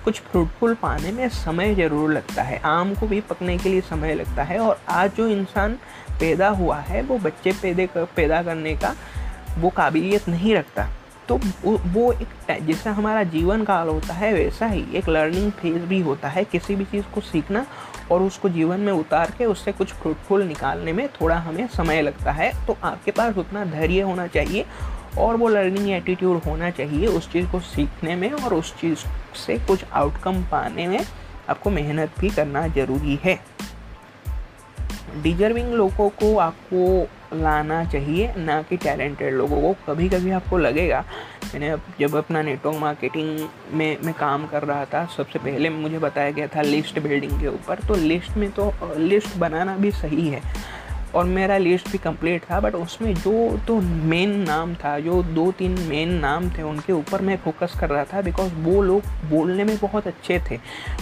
कुछ 0.06 0.20
फ्रूटफुल 0.22 0.74
पाने 0.74 1.12
में 1.12 1.28
समय 1.30 1.74
ज़रूर 1.76 2.12
लगता 2.14 2.44
है। 2.44 2.60
आम 2.66 2.94
को 2.96 3.08
भी 3.08 3.22
पकने 3.22 3.58
के 3.58 3.70
लिए 3.70 3.82
समय 3.82 4.14
लगता 4.16 4.44
है 4.44 4.60
और 4.60 4.80
आज 4.90 5.16
जो 5.18 5.28
इंसान 5.28 5.78
पैदा 6.20 6.50
हुआ 6.50 6.78
है, 6.80 7.02
वो 7.02 7.18
बच्चे 7.18 7.52
पैदे 7.52 7.88
पैदा 7.96 8.42
करने 8.44 8.76
का 8.76 8.96
वो 9.58 9.70
काबिलियत 9.70 10.28
नहीं 10.30 10.56
रखता। 10.56 10.88
तो 11.30 11.40
वो 11.66 12.12
एक 12.14 12.62
जैसा 12.66 12.92
हमारा 12.92 13.24
जीवन 13.26 13.64
काल 13.64 13.88
होता 13.88 14.14
है, 14.14 14.34
वैसा 14.34 14.68
ही 14.68 14.86
एक 14.96 15.10
लर्निंग 15.10 15.52
फ़ेज़ 15.52 15.86
भी 15.86 16.00
होता 16.02 16.28
है। 16.30 16.44
किसी 16.44 16.76
भी 16.76 16.86
चीज़ 16.86 17.06
को 17.16 17.22
सीखना 17.22 17.66
और 18.12 18.22
उसको 18.22 18.50
जीवन 18.50 18.80
में 18.80 18.92
उतार 18.94 19.32
के 19.38 19.46
उससे 19.46 19.72
कुछ 19.72 19.94
फ्रूटफुल 19.94 20.44
निकालने 20.44 20.94
में 20.94 21.08
थोड़ा 21.12 21.38
हमें 21.38 21.66
समय 21.68 22.02
लगता 22.02 22.32
है। 22.32 22.52
तो 22.68 22.78
आपके 22.84 23.12
पास 23.12 23.38
उतना 23.38 23.66
धैर्य 23.66 24.02
होना 24.02 24.28
चाहिए 24.28 24.66
और 25.18 25.36
वो 25.36 25.48
लर्निंग 25.50 25.90
एटीट्यूड 25.92 26.42
होना 26.44 26.70
चाहिए 26.70 27.08
उस 27.08 27.32
चीज़ 27.32 27.48
को 27.52 27.60
सीखने 27.60 28.16
में 28.16 28.32
और 28.32 28.54
उस 28.54 28.74
चीज़ 28.82 29.06
से 29.38 29.58
कुछ 29.58 29.86
आउटकम 29.94 30.44
पाने 30.44 30.88
में 30.88 31.00
आपको 31.50 31.70
मेहनत 31.70 32.20
भी 32.20 32.30
करना 32.30 32.68
ज़रूरी 32.68 33.20
है। 33.24 33.40
डिजर्विंग 35.24 35.74
लोगों 35.74 36.10
को 36.12 36.38
आपको 36.38 37.08
लाना 37.34 37.84
चाहिए, 37.86 38.34
ना 38.38 38.62
कि 38.62 38.78
टैलेंटेड 38.78 39.34
लोगों 39.34 39.62
को। 39.62 39.74
कभी 39.88 40.10
कभी 40.10 40.32
आपको 40.32 40.58
लगेगा, 40.58 41.04
मैंने 41.46 41.76
जब 42.00 42.16
अपना 42.16 42.42
नेटवर्क 42.42 42.78
मार्केटिंग 42.78 43.48
में, 43.74 43.98
मैं 44.04 44.14
काम 44.14 44.46
कर 44.48 44.64
रहा 44.64 44.86
था, 44.86 45.06
सबसे 45.18 45.40
पहले 45.40 45.70
मुझे 45.70 46.00
बताया 46.00 46.32
गया 46.32 46.48
था 46.48 46.62
लिस्ट 46.62 47.00
बिल्डिंग 47.00 47.40
के 47.42 47.48
ऊपर 47.48 47.80
तो 47.88 47.96
लिस्ट 47.96 48.38
में 48.38 48.50
तो 48.52 48.74
लिस्ट 48.98 49.38
बनाना 49.38 49.76
भी 49.78 49.92
सही 49.94 50.28
है। 50.28 50.42
और 51.16 51.26
मेरा 51.26 51.58
लिस्ट 51.58 51.90
भी 51.92 51.98
कंप्लीट 51.98 52.44
था 52.44 52.60
बट 52.60 52.76
उसमें 52.76 53.14
जो 53.16 53.34
तो 53.68 53.80
मेन 53.82 54.30
नाम 54.40 54.74
था, 54.76 54.98
जो 55.00 55.22
दो 55.26 55.52
तीन 55.52 55.80
मेन 55.82 56.14
नाम 56.20 56.50
थे, 56.50 56.62
उनके 56.64 56.94
ऊपर 56.94 57.22
मैं 57.22 57.38
फोकस 57.38 57.78
कर 57.80 57.90
रहा 57.90 58.04
था 58.04 58.22
बिकॉज़ 58.22 58.54
वो 58.64 58.82
लोग 58.84 59.04
बोलने 59.30 59.64
में 59.64 59.78
बहुत 59.78 60.08
अच्छे 60.08 60.40
थे। 60.50 60.60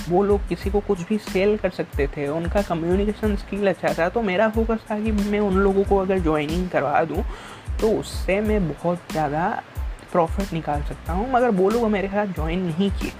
वो 0.10 0.24
लोग 0.24 0.48
किसी 0.50 0.70
को 0.70 0.80
कुछ 0.80 1.02
भी 1.10 1.18
सेल 1.20 1.58
कर 1.58 1.70
सकते 1.72 2.08
थे, 2.08 2.28
उनका 2.30 2.62
कम्युनिकेशन 2.64 3.36
स्किल 3.36 3.68
अच्छा 3.68 3.94
था। 3.94 4.10
तो 4.10 4.22
मेरा 4.22 4.50
फोकस 4.52 4.86
था 4.92 5.00
कि 5.00 5.12
मैं 5.12 5.40
उन 5.40 5.58
लोगों 5.60 5.84
को 5.84 5.98
अगर 5.98 6.20
ज्वाइनिंग 6.22 6.70
करवा 6.70 7.04
दूँ 7.04 7.24
तो 7.82 7.90
उससे 7.92 8.40
मैं 8.42 8.68
बहुत 8.68 9.12
ज़्यादा 9.12 9.48
प्रॉफिट 10.12 10.54
निकाल 10.54 10.82
सकता 10.84 11.14
हूँ। 11.14 11.32
मगर 11.32 11.50
वो 11.52 11.70
लोग 11.70 11.90
मेरे 11.92 12.08
साथ 12.08 12.34
ज्वाइन 12.36 12.60
नहीं 12.60 12.90
किए। 12.92 13.12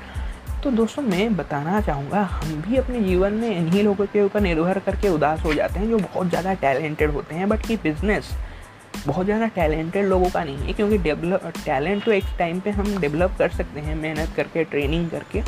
तो 0.64 0.72
दोस्तों 0.72 1.02
मैं 1.04 1.36
बताना 1.38 1.80
चाहूँगा, 1.82 2.22
हम 2.24 2.62
भी 2.62 2.78
अपने 2.78 3.00
जीवन 3.02 3.34
में 3.34 3.50
इन्हीं 3.50 3.84
लोगों 3.84 4.06
के 4.06 4.22
ऊपर 4.22 4.42
निर्भर 4.42 4.78
करके 4.80 5.10
उदास 5.10 5.42
हो 5.44 5.54
जाते 5.54 5.80
हैं 5.80 5.90
जो 5.90 5.98
बहुत 5.98 6.28
ज़्यादा 6.28 6.54
टैलेंटेड 6.62 7.12
होते 7.12 7.36
हैं, 7.36 7.50
बट 7.50 7.66
कि 7.68 7.78
बिज़नेस 7.78 8.30
बहुत 9.08 9.26
ज़्यादा 9.26 9.48
टैलेंटेड 9.48 10.06
लोगों 10.06 10.30
का 10.30 10.44
नहीं 10.44 10.58
है, 10.58 10.74
क्योंकि 10.74 10.98
डेवलप, 11.00 11.52
टैलेंट 11.66 12.04
तो 12.06 12.12
एक 12.12 12.24
टाइम 12.40 12.60
पे 12.60 12.70
हम 12.70 12.98
डेवलप 12.98 13.36
कर 13.40 13.50
सकते 13.50 13.80
हैं, 13.80 13.96
मेहनत 13.96 14.34
करके, 14.36 14.64
ट्रेनिंग 14.64 15.10
करके। 15.10 15.44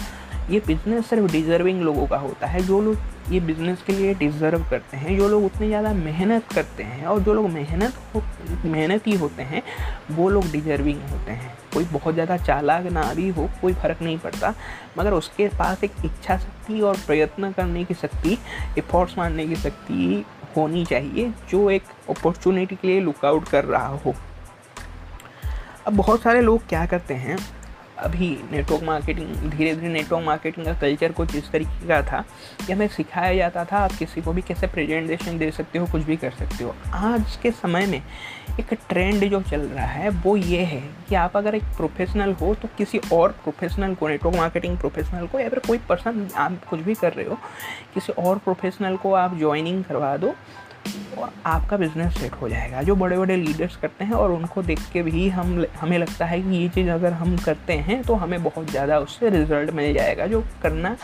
ये 0.50 0.62
बिज़नेस 0.68 1.06
सिर्फ़ 1.10 1.32
डिज़र्विंग 1.32 1.82
लोगों 1.82 2.08
का 2.08 2.18
होता 2.18 2.48
है, 2.48 2.62
जो 2.62 2.82
लोग 2.82 3.34
ये 3.34 3.40
बिज़नेस 3.42 3.84
के 3.88 3.94
लिए 3.94 4.14
डिज़र्व 4.14 4.66
करते 4.70 4.98
हैं, 4.98 5.18
जो 5.18 5.30
लोग 5.30 5.46
उतनी 5.46 5.68
ज़्यादा 5.68 5.94
मेहनत 5.96 6.54
करते 6.56 6.84
हैं 6.84 7.06
और 7.06 7.20
जो 7.20 7.34
लोग 7.34 7.50
मेहनत 7.50 7.94
हो, 8.16 8.24
मेहनती 8.66 9.16
होते 9.16 9.44
हैं, 9.44 9.64
वो 10.12 10.30
लोग 10.30 10.52
डिज़र्विंग 10.52 11.00
होते 11.12 11.32
हैं। 11.32 11.54
कोई 11.76 11.84
बहुत 11.84 12.14
ज़्यादा 12.14 12.38
चालाक 12.38 12.86
ना 12.86 13.14
भी 13.14 13.30
हो, 13.30 13.50
कोई 13.62 13.74
फ़र्क 13.74 14.02
नहीं 14.02 14.18
पड़ता। 14.18 14.54
मगर 14.98 15.14
उसके 15.14 15.48
पास 15.48 15.84
एक 15.84 15.92
इच्छा 16.06 16.38
शक्ति 16.38 16.82
और 16.82 16.98
प्रयत्न 17.08 17.52
करने 17.52 17.84
की 17.86 17.94
शक्ति, 17.94 18.38
एफर्ट्स 18.78 19.18
मारने 19.18 19.48
की 19.48 19.56
शक्ति 19.56 20.26
होनी 20.58 20.86
चाहिए, 20.86 21.34
जो 21.50 21.70
एक 21.70 21.84
अपॉर्चुनिटी 22.10 22.76
के 22.76 22.88
लिए 22.88 23.00
लुकआउट 23.00 23.48
कर 23.48 23.66
रहा 23.66 23.88
हो। 23.88 24.16
अब 25.88 25.94
बहुत 25.94 26.22
सारे 26.22 26.42
लोग 26.42 26.68
क्या 26.68 26.86
करते 26.86 27.14
हैं? 27.14 27.38
अभी 27.98 28.28
नेटवर्क 28.52 28.84
मार्केटिंग 28.84 29.50
धीरे 29.52 29.76
धीरे 29.76 29.94
नेटवर्क 29.94 30.26
मार्केटिंग 30.26 30.66
का 30.66 30.74
कल्चर 30.80 31.12
कुछ 31.12 31.36
इस 31.36 31.50
तरीके 31.52 31.88
का 31.88 32.02
था 32.04 32.24
कि 32.66 32.72
हमें 32.74 32.88
सिखाया 32.88 33.34
जाता 33.36 33.66
था, 33.66 33.78
आप 33.78 33.92
किसी 33.92 34.22
को 34.22 34.34
भी 34.34 34.42
कैसे 34.42 34.68
प्रेजेंटेशन 34.68 35.38
दे 35.38 35.50
सकते 35.52 35.80
हो, 35.80 35.86
कुछ 35.86 36.04
भी 36.04 36.18
कर 36.18 36.32
सकते 36.32 36.64
हो। 36.64 36.76
आज 36.94 37.36
के 37.44 37.52
समय 37.52 37.86
में 37.86 38.02
एक 38.60 38.74
ट्रेंड 38.90 39.30
जो 39.30 39.42
चल 39.42 39.62
रहा 39.62 39.86
है, 39.86 40.10
वो 40.10 40.36
ये 40.38 40.64
है 40.64 40.82
कि 41.10 41.16
आप 41.16 41.38
अगर 41.38 41.56
एक 41.56 41.64
प्रोफेशनल 41.78 42.34
हो 42.34 42.54
तो 42.56 42.68
किसी 42.78 43.00
और 43.14 43.32
प्रोफेशनल 43.44 43.94
को 43.96 44.08
नेटवर्क 44.08 44.36
मार्केटिंग 44.36 44.78
प्रोफेशनल 44.78 45.28
को 45.28 45.40
या 45.40 45.50
फिर 45.50 45.60
कोई 45.60 45.78
पर्सन 45.90 46.28
आप 46.36 46.60
कुछ 46.70 46.80
भी 46.80 46.96
कर 46.96 47.14
रहे 47.14 47.26
हो, 47.26 47.38
किसी 47.94 48.14
और 48.14 48.38
प्रोफेशनल 48.38 48.98
को 48.98 49.14
आप 49.14 49.38
ज्वाइनिंग 49.38 49.84
करवा 49.84 50.16
दो 50.18 50.34
और 51.18 51.32
आपका 51.46 51.78
बिज़नेस 51.78 52.14
सेट 52.14 52.34
हो 52.34 52.50
जाएगा। 52.50 52.82
जो 52.82 52.96
बड़े 52.96 53.18
बड़े 53.18 53.36
लीडर्स 53.38 53.76
करते 53.76 54.06
हैं 54.06 54.14
और 54.14 54.32
उनको 54.32 54.62
देख 54.64 54.80
के 54.94 55.02
भी 55.04 55.28
हम, 55.30 55.66
हमें 55.80 55.98
लगता 55.98 56.26
है 56.26 56.42
कि 56.42 56.56
ये 56.56 56.68
चीज़ 56.70 56.90
अगर 56.90 57.14
हम 57.14 57.38
करते 57.38 57.74
हैं 57.80 58.02
तो 58.04 58.16
हमें 58.16 58.44
बहुत 58.44 58.70
ज़्यादा 58.72 59.00
उससे 59.00 59.30
रिज़ल्ट 59.30 59.72
मिल 59.72 59.94
जाएगा, 59.94 60.28
जो 60.28 60.44
करना 60.64 60.96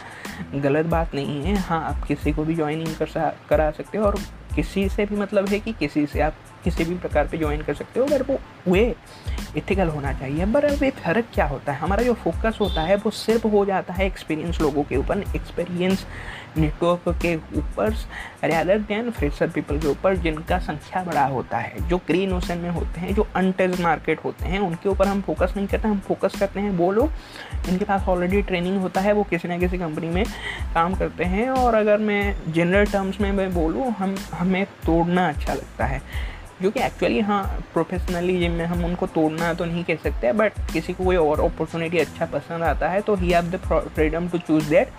गलत 0.55 0.85
बात 0.88 1.15
नहीं 1.15 1.41
है। 1.43 1.55
हाँ 1.57 1.83
आप 1.85 2.03
किसी 2.07 2.31
को 2.31 2.43
भी 2.43 2.55
ज्वाइनिंग 2.55 2.95
कर 2.97 3.33
करा 3.50 3.71
सकते 3.71 3.97
हो 3.97 4.05
और 4.05 4.19
किसी 4.55 4.88
से 4.89 5.05
भी 5.05 5.15
मतलब 5.15 5.47
है 5.50 5.59
कि 5.59 5.71
किसी 5.73 6.05
से 6.07 6.21
आप 6.21 6.35
किसी 6.63 6.83
भी 6.83 6.95
प्रकार 6.95 7.27
पे 7.27 7.38
ज्वाइन 7.38 7.61
कर 7.61 7.73
सकते 7.73 8.00
हो, 8.00 8.05
अगर 8.05 8.23
वो 8.23 8.38
वे 8.67 8.95
इथिकल 9.57 9.88
होना 9.88 10.11
चाहिए। 10.13 10.45
पर 10.53 10.65
अब 10.65 10.83
ये 10.83 10.89
फ़र्क 10.91 11.25
क्या 11.33 11.45
होता 11.45 11.71
है? 11.71 11.79
हमारा 11.79 12.03
जो 12.03 12.13
फोकस 12.15 12.57
होता 12.61 12.81
है, 12.81 12.95
वो 12.95 13.11
सिर्फ़ 13.11 13.47
हो 13.47 13.63
जाता 13.65 13.93
है 13.93 14.05
एक्सपीरियंस 14.05 14.59
लोगों 14.61 14.83
के 14.83 14.97
ऊपर। 14.97 15.23
एक्सपीरियंस 15.35 16.05
नेटवर्क 16.58 17.17
के 17.22 17.36
ऊपर 17.36 17.89
रैदर 18.43 18.79
दैन 18.79 19.12
फ्रेशर 19.12 19.48
पीपल 19.48 19.79
के 19.79 19.88
ऊपर, 19.88 20.15
जिनका 20.15 20.60
संख्या 20.60 21.03
बड़ा 21.03 21.25
होता 21.25 21.58
है, 21.58 21.89
जो 21.89 21.98
ग्रीन 21.98 22.34
ओशन 22.34 22.58
में 22.58 22.70
होते 22.70 23.00
हैं, 23.00 23.15
जो 23.15 23.27
अनटेज 23.36 23.81
मार्केट 23.81 24.24
होते 24.24 24.46
हैं, 24.46 24.60
उनके 24.60 24.89
ऊपर 24.89 25.08
हम 25.08 25.22
फोकस 25.22 25.53
नहीं 25.58 25.67
करते, 25.67 25.88
हम 25.88 26.00
फोकस 26.00 26.39
करते 26.39 26.60
हैं 26.60 26.72
वो 26.72 26.91
लोग, 26.91 27.12
जिनके 27.65 27.86
पास 27.86 28.08
ऑलरेडी 28.08 28.41
ट्रेनिंग 28.41 28.81
होता 28.81 29.01
है, 29.01 29.13
वो 29.13 29.24
किसी 29.24 29.48
ना 29.48 29.58
किसी 29.58 29.77
कंपनी 29.77 30.10
में 30.10 30.25
काम 30.74 30.96
करते 30.96 31.24
हैं। 31.24 31.50
और 31.50 31.75
अगर 31.75 31.98
मैं 31.98 32.53
जनरल 32.53 32.86
टर्म्स 32.86 33.22
में 33.22 33.31
मैं 33.31 33.53
बोलूँ, 33.53 33.91
हम, 33.91 34.15
हमें 34.34 34.65
तोड़ना 34.65 35.29
अच्छा 35.29 35.53
लगता 35.53 35.86
है। 35.86 36.01
जो 36.62 36.72
कि 36.72 36.79
एक्चुअली 36.79 37.20
हाँ 37.20 37.63
प्रोफेशनली 37.74 38.39
जिम 38.39 38.51
में 38.51 38.65
हम 38.65 38.86
उनको 38.86 39.08
तोड़ना 39.08 39.53
तो 39.53 39.65
नहीं 39.65 39.84
कह 39.84 39.96
सकते 39.96 40.31
बट 40.31 40.53
किसी 40.74 40.93
को 40.93 41.03
कोई 41.03 41.15
और 41.15 41.39
अपॉर्चुनिटी 41.39 41.98
अच्छा 41.98 42.25
पसंद 42.25 42.63
आता 42.63 42.89
है 42.89 43.01
तो 43.01 43.15
he 43.15 43.31
have 43.31 43.46
the 43.46 43.55
freedom 43.96 44.27
to 44.27 44.38
choose 44.38 44.70
that 44.70 44.89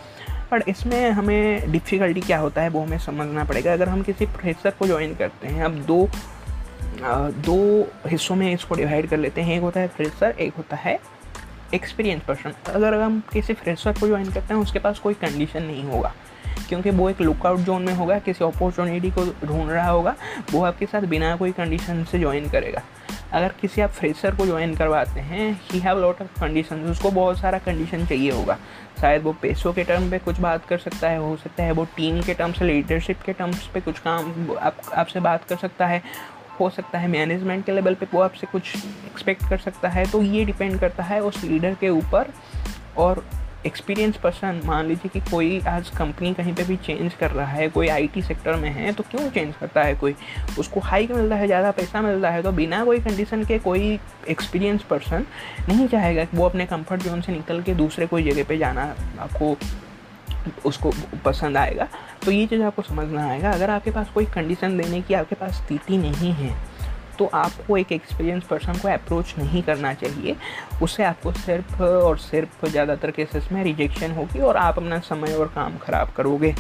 but 0.53 0.69
इसमें 0.69 1.11
हमें 1.11 1.73
डिफ़िकल्टी 1.73 2.21
क्या 2.21 2.39
होता 2.39 2.63
है 2.63 2.69
वो 2.69 2.81
हमें 2.81 2.99
समझना 2.99 3.45
पड़ेगा। 3.45 3.73
अगर 3.73 3.89
हम 3.89 4.03
किसी 4.03 4.27
प्रोफेसर 4.27 4.71
को 4.71 4.87
ज्वाइन 4.87 5.15
करते 5.15 5.49
हैं, 5.49 5.65
अब 5.65 5.83
दो 5.87 6.09
दो 7.47 7.59
हिस्सों 8.07 8.35
में 8.37 8.53
इसको 8.53 8.75
डिवाइड 8.75 9.09
कर 9.09 9.19
लेते 9.19 9.41
हैं। 9.41 9.57
एक 9.57 9.63
होता 9.63 9.81
है 9.81 9.89
फ्रेशर 9.89 10.35
एक 10.41 10.55
होता 10.55 10.77
है 10.77 10.99
एक्सपीरियंस 11.75 12.23
पर्सन 12.23 12.53
अगर 12.67 12.95
हम 12.95 13.23
किसी 13.33 13.55
फ्रेशर 13.55 13.93
को 13.93 14.07
ज्वाइन 14.07 14.31
करते 14.31 14.55
हैं, 14.55 14.61
उसके 14.61 14.79
पास 14.79 14.99
कोई 14.99 15.15
कंडीशन 15.15 15.63
नहीं 15.63 15.85
होगा। 15.85 16.13
क्योंकि 16.69 16.91
वो 16.91 17.09
एक 17.11 17.21
लुकआउट 17.21 17.61
जोन 17.61 17.83
में 17.83 17.95
होगा, 17.95 18.19
किसी 18.19 18.45
अपॉर्चुनिटी 18.45 19.11
को 19.11 19.25
ढूंढ 19.47 19.71
रहा 19.71 19.89
होगा, 19.89 20.15
वो 20.53 20.65
आपके 20.65 20.87
साथ 20.87 21.03
बिना 21.07 21.35
कोई 21.37 21.53
कंडीशन 21.53 22.05
से 22.05 22.19
ज्वाइन 22.19 22.49
करेगा। 22.51 22.83
अगर 23.33 23.53
किसी 23.61 23.81
आप 23.81 23.91
फ्रेशर 23.91 24.35
को 24.37 24.47
ज्वाइन 24.47 24.75
करवाते 24.77 25.21
हैं 25.21 25.51
he 25.63 25.79
have 25.81 25.99
lot 25.99 26.21
of 26.23 26.41
condition 26.41 26.81
उसको 26.91 27.11
बहुत 27.11 27.39
सारा 27.39 27.59
कंडीशन 27.59 28.07
चाहिए 28.07 28.31
होगा। 28.31 28.57
शायद 29.01 29.23
वो 29.23 29.33
पैसों 29.33 29.73
के 29.73 29.85
टर्म 29.85 30.11
पे 30.11 30.19
कुछ 30.19 30.41
बात 30.41 30.67
कर 30.67 30.79
सकता 30.79 31.09
है, 31.09 31.19
हो 31.19 31.37
सकता 31.37 31.63
है 31.63 31.73
वो 31.73 31.85
टीम 31.97 32.21
के 32.23 32.35
टर्म्स 32.35 32.61
लीडरशिप 32.63 33.23
के 33.23 33.33
टर्म्स 33.33 33.67
पे 33.67 33.81
कुछ 33.81 33.99
काम 33.99 34.57
आप, 34.61 34.77
आपसे 34.95 35.21
बात 35.21 35.45
कर 35.45 35.57
सकता 35.57 35.87
है, 35.87 36.03
हो 36.61 36.69
सकता 36.71 36.99
है 36.99 37.09
मैनेजमेंट 37.09 37.65
के 37.67 37.73
लेवल 37.73 37.95
पे 37.95 38.07
वो 38.15 38.21
आपसे 38.23 38.47
कुछ 38.47 38.75
एक्सपेक्ट 38.77 39.49
कर 39.51 39.59
सकता 39.59 39.89
है 39.89 40.05
तो 40.11 40.23
ये 40.23 40.45
डिपेंड 40.45 40.79
करता 40.81 41.03
है 41.03 41.21
उस 41.21 41.43
लीडर 41.45 41.75
के 41.75 41.89
ऊपर 41.91 42.33
और 42.97 43.25
एक्सपीरियंस 43.67 44.17
पर्सन 44.17 44.61
मान 44.65 44.87
लीजिए 44.87 45.09
कि 45.11 45.21
कोई 45.31 45.59
आज 45.69 45.89
कंपनी 45.91 46.33
कहीं 46.35 46.55
पे 46.55 46.65
भी 46.65 46.77
चेंज 46.77 47.15
कर 47.15 47.31
रहा 47.31 47.47
है, 47.47 47.69
कोई 47.69 47.89
आईटी 47.89 48.23
सेक्टर 48.23 48.57
में 48.57 48.71
है 48.71 48.93
तो 48.93 49.05
क्यों 49.11 49.29
चेंज 49.31 49.55
करता 49.61 49.83
है 49.83 49.95
कोई? 49.95 50.15
उसको 50.59 50.81
हाइक 50.81 51.11
मिलता 51.13 51.37
है, 51.37 51.47
ज़्यादा 51.47 51.71
पैसा 51.71 52.01
मिलता 52.03 52.31
है 52.31 52.43
तो 52.43 52.53
बिना 52.53 52.85
कोई 52.85 52.99
कंडीशन 53.01 53.45
के 53.45 53.59
कोई 53.59 53.99
एक्सपीरियंस 54.29 54.83
पर्सन 54.83 55.27
नहीं 55.69 55.87
चाहेगा 55.89 56.25
कि 56.25 56.37
वो 56.37 56.49
अपने 56.49 56.67
कंफर्ट 56.67 57.03
जोन 57.03 57.21
से 57.21 57.33
निकल 57.33 57.63
के 57.63 57.75
दूसरे 57.75 58.07
कोई 58.07 58.31
जगह 58.31 58.45
पे 58.45 58.59
जाना 58.59 58.95
आपको, 59.21 59.57
उसको 60.67 60.93
पसंद 61.25 61.57
आएगा। 61.57 61.89
तो 62.25 62.31
ये 62.31 62.47
चीज़ 62.47 62.63
आपको 62.63 62.83
समझना 62.83 63.29
आएगा। 63.29 63.51
अगर 63.51 63.71
आपके 63.71 63.91
पास 63.91 64.11
कोई 64.15 64.25
कंडीशन 64.27 64.77
देने 64.79 65.01
की, 65.01 65.15
आपके 65.15 65.35
पास 65.35 65.55
स्थिति 65.57 65.97
नहीं 65.99 66.33
है 66.33 66.55
तो 67.19 67.31
आपको 67.35 67.77
एक 67.77 67.93
एक्सपीरियंस 67.93 68.45
पर्सन 68.45 68.79
को 68.79 68.89
अप्रोच 68.89 69.35
नहीं 69.39 69.63
करना 69.63 69.95
चाहिए। 69.95 70.37
उससे 70.83 71.05
आपको 71.05 71.33
सिर्फ़ 71.33 71.83
और 71.83 72.19
सिर्फ़ 72.19 72.67
ज़्यादातर 72.67 73.11
केसेस 73.11 73.49
में 73.53 73.63
रिजेक्शन 73.65 74.13
होगी 74.13 74.41
और 74.41 74.57
आप 74.57 74.79
अपना 74.79 74.99
समय 75.01 75.35
और 75.35 75.53
काम 75.55 75.79
ख़राब 75.79 76.13
करोगे। 76.17 76.55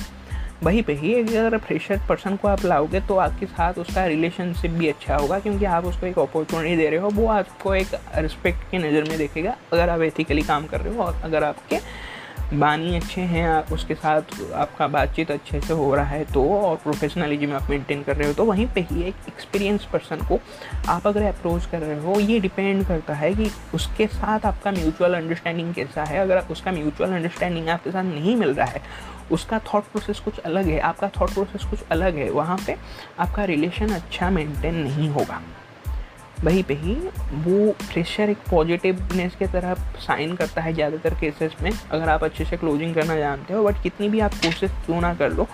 वहीं 0.63 0.83
पे 0.83 0.93
ही 0.93 1.15
अगर 1.15 1.57
फ्रेशर 1.59 2.01
पर्सन 2.09 2.37
को 2.37 2.49
आप 2.49 2.65
लाओगे 2.65 3.01
तो 3.01 3.17
आपके 3.17 3.47
साथ 3.47 3.79
उसका 3.79 4.05
रिलेशनशिप 4.07 4.71
भी 4.71 4.89
अच्छा 4.89 5.17
होगा 5.17 5.39
क्योंकि 5.39 5.65
आप 5.67 5.85
उसको 5.85 6.07
एक 6.07 6.19
अपॉर्चुनिटी 6.19 6.77
दे 6.77 6.89
रहे 6.91 7.01
हो। 7.01 7.09
वो 7.09 7.27
आपको 7.29 7.75
एक 7.75 7.95
रिस्पेक्ट 8.17 8.71
की 8.71 8.79
नज़र 8.79 9.09
में 9.09 9.17
देखेगा। 9.19 9.57
अगर 9.73 9.89
आप 9.89 10.03
एथिकली 10.03 10.43
काम 10.43 10.67
कर 10.67 10.81
रहे 10.81 10.95
हो 10.95 11.03
और 11.03 11.21
अगर 11.25 11.45
आपके 11.45 11.79
बानी 12.53 12.97
अच्छे 12.97 13.21
हैं, 13.23 13.47
आप 13.49 13.73
उसके 13.73 13.95
साथ 13.95 14.53
आपका 14.55 14.87
बातचीत 14.89 15.31
अच्छे 15.31 15.61
से 15.61 15.75
हो 15.75 15.95
रहा 15.95 16.05
है 16.07 16.25
तो 16.33 16.45
और 16.55 16.77
प्रोफेशनलिज्म 16.77 17.53
आप 17.53 17.71
मेंटेन 17.71 18.03
कर 18.03 18.17
रहे 18.17 18.29
हो 18.29 18.35
तो 18.35 18.45
वहीं 18.45 18.67
पे 18.75 18.81
ही 18.91 19.03
एक 19.03 19.15
एक्सपीरियंस 19.29 19.85
पर्सन 19.93 20.25
को 20.29 20.39
आप 20.89 21.07
अगर 21.07 21.23
अप्रोच 21.23 21.67
कर 21.67 21.81
रहे 21.81 21.99
हो, 22.01 22.19
ये 22.21 22.39
डिपेंड 22.41 22.85
करता 22.87 23.15
है 23.15 23.33
कि 23.35 23.51
उसके 23.75 24.07
साथ 24.09 24.47
आपका 24.47 24.71
म्यूचुअल 24.73 25.15
अंडरस्टैंडिंग 25.15 25.73
कैसा 25.75 26.05
है। 26.05 26.19
अगर 26.19 26.45
उसका 26.51 26.73
म्यूचुअल 26.73 27.13
अंडरस्टैंडिंग 27.13 27.69
आपके 27.69 27.91
साथ 27.91 28.05
नहीं 28.05 28.37
मिल 28.37 28.55
रहा 28.55 28.67
है, 28.67 28.83
उसका 29.33 29.59
थॉट 29.73 29.85
प्रोसेस 29.85 30.21
कुछ 30.21 30.39
अलग 30.41 30.67
है, 30.67 30.79
आपका 30.81 31.09
थॉट 31.21 31.33
प्रोसेस 31.35 31.65
कुछ 31.71 31.89
अलग 31.91 32.17
है, 32.17 32.31
वहाँ 32.31 32.59
पे 32.67 32.77
आपका 33.19 33.45
रिलेशन 33.45 33.95
अच्छा 33.95 34.31
मेंटेन 34.31 34.75
नहीं 34.75 35.09
होगा। 35.09 35.41
वहीं 36.45 36.63
पे 36.63 36.75
ही 36.75 36.95
वो 37.33 37.71
प्रेशर 37.83 38.31
एक 38.31 38.39
पॉजिटिवनेस 38.51 39.35
के 39.39 39.47
तरह 39.47 39.75
साइन 39.99 40.35
करता 40.37 40.63
है 40.63 40.73
ज़्यादातर 40.75 41.15
केसेस 41.15 41.53
में, 41.63 41.71
अगर 41.91 42.09
आप 42.09 42.25
अच्छे 42.25 42.45
से 42.45 42.57
क्लोजिंग 42.57 42.95
करना 42.95 43.17
जानते 43.17 43.55
हो 43.55 43.63
बट 43.65 43.83
कितनी 43.83 44.09
भी 44.09 44.21
आप 44.21 44.35
कोशिश 44.35 44.71
क्यों 44.87 45.01
ना 45.01 45.15
कर 45.15 45.33
लो 45.33 45.47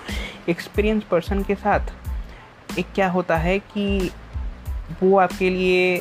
एक्सपीरियंस 0.48 1.02
पर्सन 1.02 1.42
के 1.42 1.54
साथ 1.54 2.78
एक 2.78 2.86
क्या 2.94 3.08
होता 3.10 3.36
है 3.36 3.58
कि 3.58 4.10
वो 5.02 5.16
आपके 5.18 5.50
लिए 5.50 5.94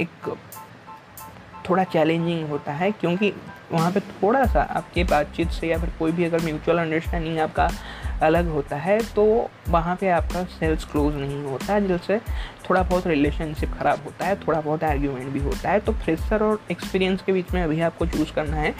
एक 0.00 0.36
थोड़ा 1.68 1.84
चैलेंजिंग 1.84 2.48
होता 2.48 2.72
है, 2.72 2.90
क्योंकि 2.92 3.32
वहाँ 3.72 3.90
पे 3.92 4.00
थोड़ा 4.00 4.44
सा 4.44 4.62
आपके 4.70 5.04
बातचीत 5.04 5.50
से 5.50 5.68
या 5.68 5.78
फिर 5.78 5.90
कोई 5.98 6.12
भी 6.12 6.24
अगर 6.24 6.42
म्यूचुअल 6.42 6.78
अंडरस्टैंडिंग 6.78 7.38
आपका 7.38 7.68
अलग 8.22 8.48
होता 8.48 8.76
है 8.76 8.98
तो 9.14 9.24
वहाँ 9.68 9.96
पे 9.96 10.08
आपका 10.10 10.42
सेल्स 10.50 10.84
क्लोज 10.84 11.14
नहीं 11.14 11.42
होता 11.44 11.78
जिससे 11.80 12.18
थोड़ा 12.68 12.82
बहुत 12.82 13.06
रिलेशनशिप 13.06 13.72
ख़राब 13.78 14.04
होता 14.04 14.26
है, 14.26 14.36
थोड़ा 14.36 14.60
बहुत 14.60 14.84
आर्ग्यूमेंट 14.84 15.32
भी 15.32 15.40
होता 15.40 15.70
है 15.70 15.80
तो 15.80 15.92
फ्रेशर 15.94 16.42
और 16.42 16.60
एक्सपीरियंस 16.70 17.22
के 17.22 17.32
बीच 17.32 17.52
में 17.54 17.62
अभी 17.62 17.80
आपको 17.80 18.06
चूज़ 18.06 18.32
करना 18.34 18.56
है। 18.56 18.74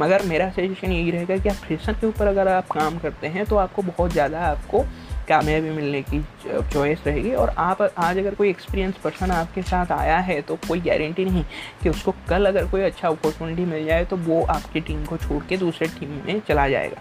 मगर 0.00 0.22
मेरा 0.26 0.48
सजेशन 0.50 0.92
यही 0.92 1.10
रहेगा 1.10 1.36
कि 1.36 1.48
आप 1.48 1.56
फ्रेशर 1.56 1.92
के 1.92 2.06
ऊपर 2.06 2.26
अगर 2.26 2.48
आप 2.48 2.68
काम 2.68 2.98
करते 2.98 3.26
हैं 3.26 3.46
तो 3.46 3.56
आपको 3.56 3.82
बहुत 3.82 4.12
ज़्यादा 4.12 4.40
आपको 4.46 4.84
कामयाबी 5.28 5.70
मिलने 5.70 6.02
की 6.02 6.20
चॉइस 6.46 7.06
रहेगी 7.06 7.32
और 7.34 7.48
आप 7.58 7.82
आज 7.82 8.18
अगर 8.18 8.34
कोई 8.34 8.48
एक्सपीरियंस 8.50 8.94
पर्सन 9.04 9.30
आपके 9.30 9.62
साथ 9.62 9.92
आया 9.92 10.18
है 10.18 10.40
तो 10.42 10.56
कोई 10.68 10.80
गारंटी 10.80 11.24
नहीं 11.24 11.44
कि 11.82 11.88
उसको 11.88 12.14
कल 12.28 12.46
अगर 12.46 12.66
कोई 12.70 12.82
अच्छा 12.82 13.08
अपॉर्चुनिटी 13.08 13.64
मिल 13.64 13.84
जाए 13.86 14.04
तो 14.04 14.16
वो 14.18 14.42
आपकी 14.46 14.80
टीम 14.80 15.04
को 15.04 15.16
छोड़ 15.16 15.42
के 15.44 15.56
दूसरे 15.56 15.88
टीम 15.98 16.20
में 16.26 16.40
चला 16.48 16.68
जाएगा। 16.68 17.00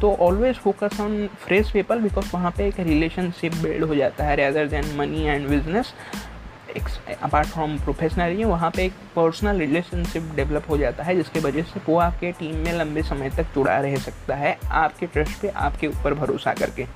तो 0.00 0.14
always 0.20 0.56
focus 0.56 1.00
on 1.00 1.26
fresh 1.26 1.70
people 1.70 1.98
because 1.98 2.30
वहाँ 2.34 2.50
पे 2.50 2.66
एक 2.68 2.80
रिलेशनशिप 2.80 3.54
बिल्ड 3.54 3.84
हो 3.84 3.94
जाता 3.94 4.24
है 4.24 4.36
rather 4.36 4.66
than 4.66 4.96
money 4.96 5.24
and 5.24 5.48
business 5.48 5.92
apart 7.22 7.48
from 7.48 7.78
professional 7.78 8.44
वहाँ 8.44 8.70
पे 8.70 8.84
एक 8.84 8.92
पर्सनल 9.16 9.58
रिलेशनशिप 9.58 10.22
डेवलप 10.36 10.64
हो 10.70 10.76
जाता 10.78 11.04
है, 11.04 11.14
जिसके 11.16 11.40
वजह 11.40 11.62
से 11.62 11.80
वो 11.88 11.98
आपके 11.98 12.32
टीम 12.32 12.56
में 12.56 12.72
लंबे 12.72 13.02
समय 13.02 13.30
तक 13.30 13.54
जुड़ा 13.54 13.78
रह 13.78 13.96
सकता 13.96 14.34
है 14.34 14.58
आपके 14.64 15.06
ट्रस्ट 15.06 15.40
पे, 15.40 15.48
आपके 15.48 15.86
ऊपर 15.86 16.14
भरोसा 16.14 16.52
करके। 16.52 16.86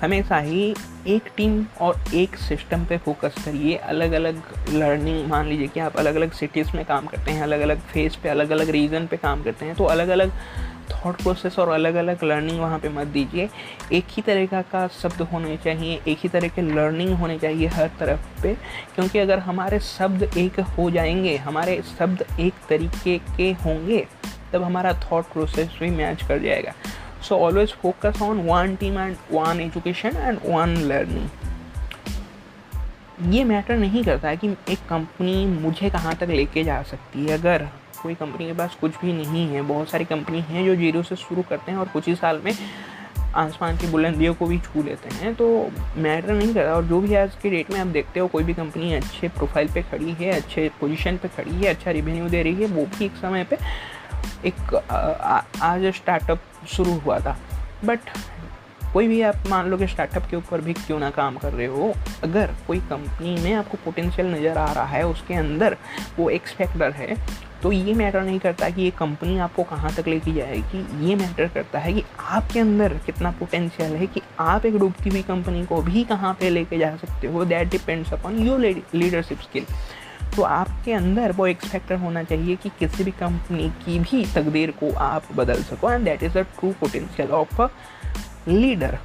हमेशा 0.00 0.38
ही 0.38 0.74
एक 1.06 1.22
टीम 1.36 1.64
और 1.80 2.04
एक 2.14 2.36
सिस्टम 2.36 2.84
पे 2.84 2.98
फोकस 2.98 3.34
करिए। 3.44 3.76
अलग 3.76 4.12
अलग 4.12 4.42
लर्निंग 4.70 5.26
मान 5.28 5.46
लीजिए 5.46 5.68
कि 5.68 5.80
आप 5.80 5.96
अलग 5.96 6.14
अलग 6.14 6.32
सिटीज़ 6.32 6.76
में 6.76 6.84
काम 6.84 7.06
करते 7.06 7.30
हैं 7.30 7.42
अलग 7.42 7.60
अलग 7.60 7.80
फ़ेज़ 7.92 8.16
पे 8.22 8.28
अलग 8.28 8.50
अलग 8.50 8.70
रीजन 8.70 9.06
पे 9.06 9.16
काम 9.16 9.42
करते 9.42 9.66
हैं 9.66 9.74
तो 9.74 9.84
अलग 9.84 10.08
अलग 10.08 10.32
थॉट 10.90 11.22
प्रोसेस 11.22 11.58
और 11.58 11.68
अलग 11.68 11.94
अलग 11.94 12.24
लर्निंग 12.24 12.60
वहाँ 12.60 12.78
पे 12.78 12.88
मत 12.88 13.06
दीजिए। 13.06 13.48
एक 13.92 14.04
ही 14.10 14.22
तरीका 14.22 14.62
का 14.62 14.86
शब्द 14.88 15.22
होने 15.22 15.56
चाहिए, 15.56 16.00
एक 16.08 16.18
ही 16.20 16.28
तरह 16.28 16.48
के 16.48 16.62
लर्निंग 16.62 17.14
होने 17.14 17.38
चाहिए 17.38 17.66
हर 17.66 17.90
तरफ़ 18.00 18.42
पे, 18.42 18.54
क्योंकि 18.94 19.18
अगर 19.18 19.38
हमारे 19.38 19.80
शब्द 19.80 20.22
एक 20.22 20.60
हो 20.60 20.90
जाएँगे, 20.90 21.36
हमारे 21.36 21.82
शब्द 21.98 22.24
एक 22.40 22.54
तरीके 22.68 23.18
के 23.36 23.52
होंगे, 23.52 24.06
तब 24.52 24.62
हमारा 24.62 24.92
थॉट 24.92 25.24
प्रोसेस 25.24 25.76
भी 25.80 25.90
मैच 25.90 26.22
कर 26.22 26.38
जाएगा। 26.38 26.72
So 27.28 27.36
always 27.36 27.72
focus 27.72 28.22
on 28.22 28.38
one 28.38 28.76
team 28.76 28.98
and 28.98 29.16
one 29.32 29.60
education 29.60 30.16
and 30.16 30.38
one 30.46 30.76
learning 30.76 31.28
ये 33.34 33.44
मैटर 33.44 33.76
नहीं 33.76 34.04
करता 34.04 34.28
है 34.28 34.36
कि 34.36 34.48
एक 34.68 34.78
कंपनी 34.88 35.46
मुझे 35.46 35.90
कहाँ 35.90 36.14
तक 36.14 36.28
लेके 36.28 36.64
जा 36.64 36.82
सकती 36.82 37.26
है। 37.26 37.38
अगर 37.38 37.68
कोई 38.04 38.14
कंपनी 38.14 38.46
के 38.46 38.52
पास 38.52 38.76
कुछ 38.80 39.00
भी 39.02 39.12
नहीं 39.14 39.46
है। 39.48 39.62
बहुत 39.64 39.90
सारी 39.90 40.04
कंपनी 40.04 40.40
हैं 40.42 40.64
जो 40.64 40.74
ज़ीरो 40.76 41.02
से 41.02 41.16
शुरू 41.18 41.42
करते 41.42 41.72
हैं 41.72 41.78
और 41.78 41.88
कुछ 41.88 42.06
ही 42.08 42.14
साल 42.14 42.40
में 42.44 42.52
आसमान 43.36 43.76
की 43.76 43.86
बुलंदियों 43.86 44.34
को 44.34 44.46
भी 44.46 44.58
छू 44.60 44.82
लेते 44.82 45.14
हैं। 45.14 45.34
तो 45.34 45.46
मैटर 45.96 46.32
नहीं 46.32 46.52
करता 46.54 46.74
और 46.74 46.84
जो 46.84 47.00
भी 47.00 47.14
आज 47.14 47.36
के 47.42 47.50
डेट 47.50 47.70
में 47.72 47.78
आप 47.80 47.86
देखते 47.88 48.20
हो, 48.20 48.26
कोई 48.28 48.44
भी 48.44 48.54
कंपनी 48.54 48.92
अच्छे 48.94 49.28
प्रोफ़ाइल 49.30 49.72
पे 49.74 49.82
खड़ी 49.82 50.12
है, 50.12 50.30
अच्छे 50.32 50.70
पोजीशन 50.80 51.16
पे 51.16 51.28
खड़ी 51.28 51.54
है 51.54 51.74
अच्छा 51.74 51.90
रिवेन्यू 51.90 52.28
दे 52.28 52.42
रही 52.42 52.54
है, 52.54 52.66
वो 52.66 52.86
भी 52.88 53.04
एक 53.04 53.16
समय 53.16 53.44
पे 53.44 53.58
एक 54.46 54.74
आज 55.62 55.86
स्टार्टअप 55.94 56.40
शुरू 56.68 56.98
हुआ 56.98 57.18
था। 57.20 57.36
बट 57.84 58.00
कोई 58.92 59.08
भी 59.08 59.20
आप 59.22 59.46
मान 59.48 59.68
लो 59.68 59.76
कि 59.76 59.86
स्टार्टअप 59.86 60.26
के 60.30 60.36
ऊपर 60.36 60.60
भी 60.60 60.72
क्यों 60.74 60.98
ना 60.98 61.08
काम 61.10 61.36
कर 61.36 61.52
रहे 61.52 61.66
हो, 61.66 61.92
अगर 62.24 62.54
कोई 62.66 62.78
कंपनी 62.90 63.36
में 63.42 63.52
आपको 63.54 63.78
पोटेंशियल 63.84 64.34
नज़र 64.34 64.58
आ 64.58 64.70
रहा 64.72 64.84
है, 64.86 65.06
उसके 65.06 65.34
अंदर 65.34 65.76
वो 66.18 66.28
एक्सपेक्टर 66.30 66.92
है 66.92 67.16
तो 67.64 67.70
ये 67.72 67.92
मैटर 67.94 68.22
नहीं 68.22 68.38
करता 68.38 68.68
कि 68.70 68.82
ये 68.82 68.90
कंपनी 68.90 69.38
आपको 69.38 69.62
कहाँ 69.62 69.92
तक 69.94 70.08
लेके 70.08 70.32
जाएगी। 70.32 71.08
ये 71.08 71.14
मैटर 71.16 71.48
करता 71.48 71.78
है 71.78 71.92
कि 71.92 72.02
आपके 72.20 72.60
अंदर 72.60 72.94
कितना 73.06 73.30
पोटेंशियल 73.30 73.92
है 73.96 74.06
कि 74.06 74.22
आप 74.40 74.66
एक 74.66 74.76
डूबती 74.78 75.10
हुई 75.10 75.22
कंपनी 75.22 75.64
को 75.66 75.80
भी 75.82 76.04
कहाँ 76.04 76.32
पे 76.40 76.50
लेके 76.50 76.78
जा 76.78 76.96
सकते 76.96 77.26
हो। 77.26 77.44
That 77.44 77.70
depends 77.70 78.12
upon 78.12 78.38
your 78.38 78.60
leadership 78.94 79.40
skill 79.40 79.66
तो 80.36 80.42
आपके 80.42 80.92
अंदर 80.92 81.32
वो 81.32 81.46
एक्सपेक्टर 81.46 81.96
होना 81.96 82.22
चाहिए 82.22 82.56
कि 82.56 82.68
किसी 82.78 83.04
भी 83.04 83.10
कंपनी 83.10 83.68
की 83.84 83.98
भी 83.98 84.24
तकदीर 84.34 84.70
को 84.70 84.92
आप 84.94 85.32
बदल 85.36 85.62
सको। 85.62 85.90
And 85.90 86.04
that 86.04 86.22
is 86.22 86.32
the 86.32 86.46
true 86.58 86.72
potential 86.80 87.30
of 87.30 87.62
a 87.62 87.68
leader 88.48 88.98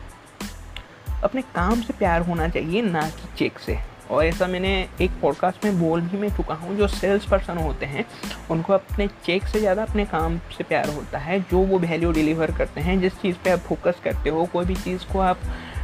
अपने 1.23 1.41
काम 1.55 1.81
से 1.81 1.93
प्यार 1.93 2.21
होना 2.21 2.47
चाहिए, 2.47 2.81
ना 2.81 3.01
कि 3.09 3.35
चेक 3.37 3.59
से। 3.59 3.77
और 4.11 4.25
ऐसा 4.25 4.47
मैंने 4.47 4.89
एक 5.01 5.11
पॉडकास्ट 5.21 5.65
में 5.65 5.79
बोल 5.79 6.01
भी 6.01 6.17
मैं 6.17 6.29
चुका 6.29 6.53
हूँ, 6.53 6.77
जो 6.77 6.87
सेल्स 6.87 7.25
पर्सन 7.25 7.57
होते 7.57 7.85
हैं, 7.85 8.05
उनको 8.51 8.73
अपने 8.73 9.07
चेक 9.07 9.47
से 9.47 9.59
ज़्यादा 9.59 9.83
अपने 9.83 10.05
काम 10.05 10.37
से 10.37 10.63
प्यार 10.63 10.89
होता 10.89 11.17
है, 11.17 11.39
जो 11.39 11.59
वो 11.59 11.79
वैल्यू 11.79 12.11
डिलीवर 12.11 12.51
करते 12.51 12.81
हैं, 12.81 12.99
जिस 12.99 13.21
चीज़ 13.21 13.35
पे 13.43 13.49
आप 13.49 13.59
फोकस 13.59 14.01
करते 14.03 14.29
हो, 14.29 14.45
कोई 14.45 14.65
भी 14.65 14.75
चीज़ 14.75 15.13
को 15.13 15.19
आप 15.19 15.39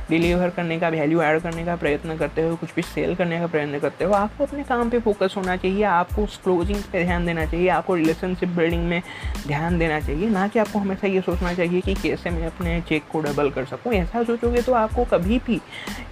डिलीवर 0.10 0.50
करने 0.50 0.78
का 0.80 0.90
वैल्यू 0.90 1.22
ऐड 1.22 1.42
करने 1.42 1.64
का 1.66 1.76
प्रयत्न 1.76 2.18
करते 2.18 2.42
हो 2.42 2.56
कुछ 2.56 2.74
भी 2.76 2.82
सेल 2.82 3.16
करने 3.16 3.40
का 3.40 3.48
प्रयत्न 3.48 3.80
करते 3.80 4.06
हो 4.06 4.14
आपको 4.14 4.46
अपने 4.46 4.64
काम 4.64 4.90
पे 4.90 5.00
फोकस 5.00 5.34
होना 5.38 5.56
चाहिए, 5.56 5.84
आपको 5.84 6.24
उस 6.24 6.38
क्लोजिंग 6.44 6.82
पे 6.92 7.04
ध्यान 7.04 7.26
देना 7.26 7.46
चाहिए, 7.46 7.68
आपको 7.70 7.96
रिलेशनशिप 7.96 8.50
बिल्डिंग 8.50 8.84
में 8.90 9.02
ध्यान 9.48 9.78
देना 9.80 10.00
चाहिए, 10.00 10.30
ना 10.30 10.48
कि 10.48 10.60
आपको 10.60 10.80
हमेशा 10.80 11.08
ये 11.08 11.22
सोचना 11.22 11.54
चाहिए 11.54 11.82
कि 11.82 11.94
कैसे 11.96 12.30
मैं 12.30 12.46
अपने 12.48 12.80
चेक 12.82 13.04
को 13.12 13.22
डबल 13.22 13.50
कर 13.52 13.66
सकूँ। 13.66 13.94
ऐसा 13.94 14.24
सोचोगे 14.24 14.62
तो 14.62 14.74
आपको 14.74 15.06
कभी 15.14 15.40
भी 15.48 15.60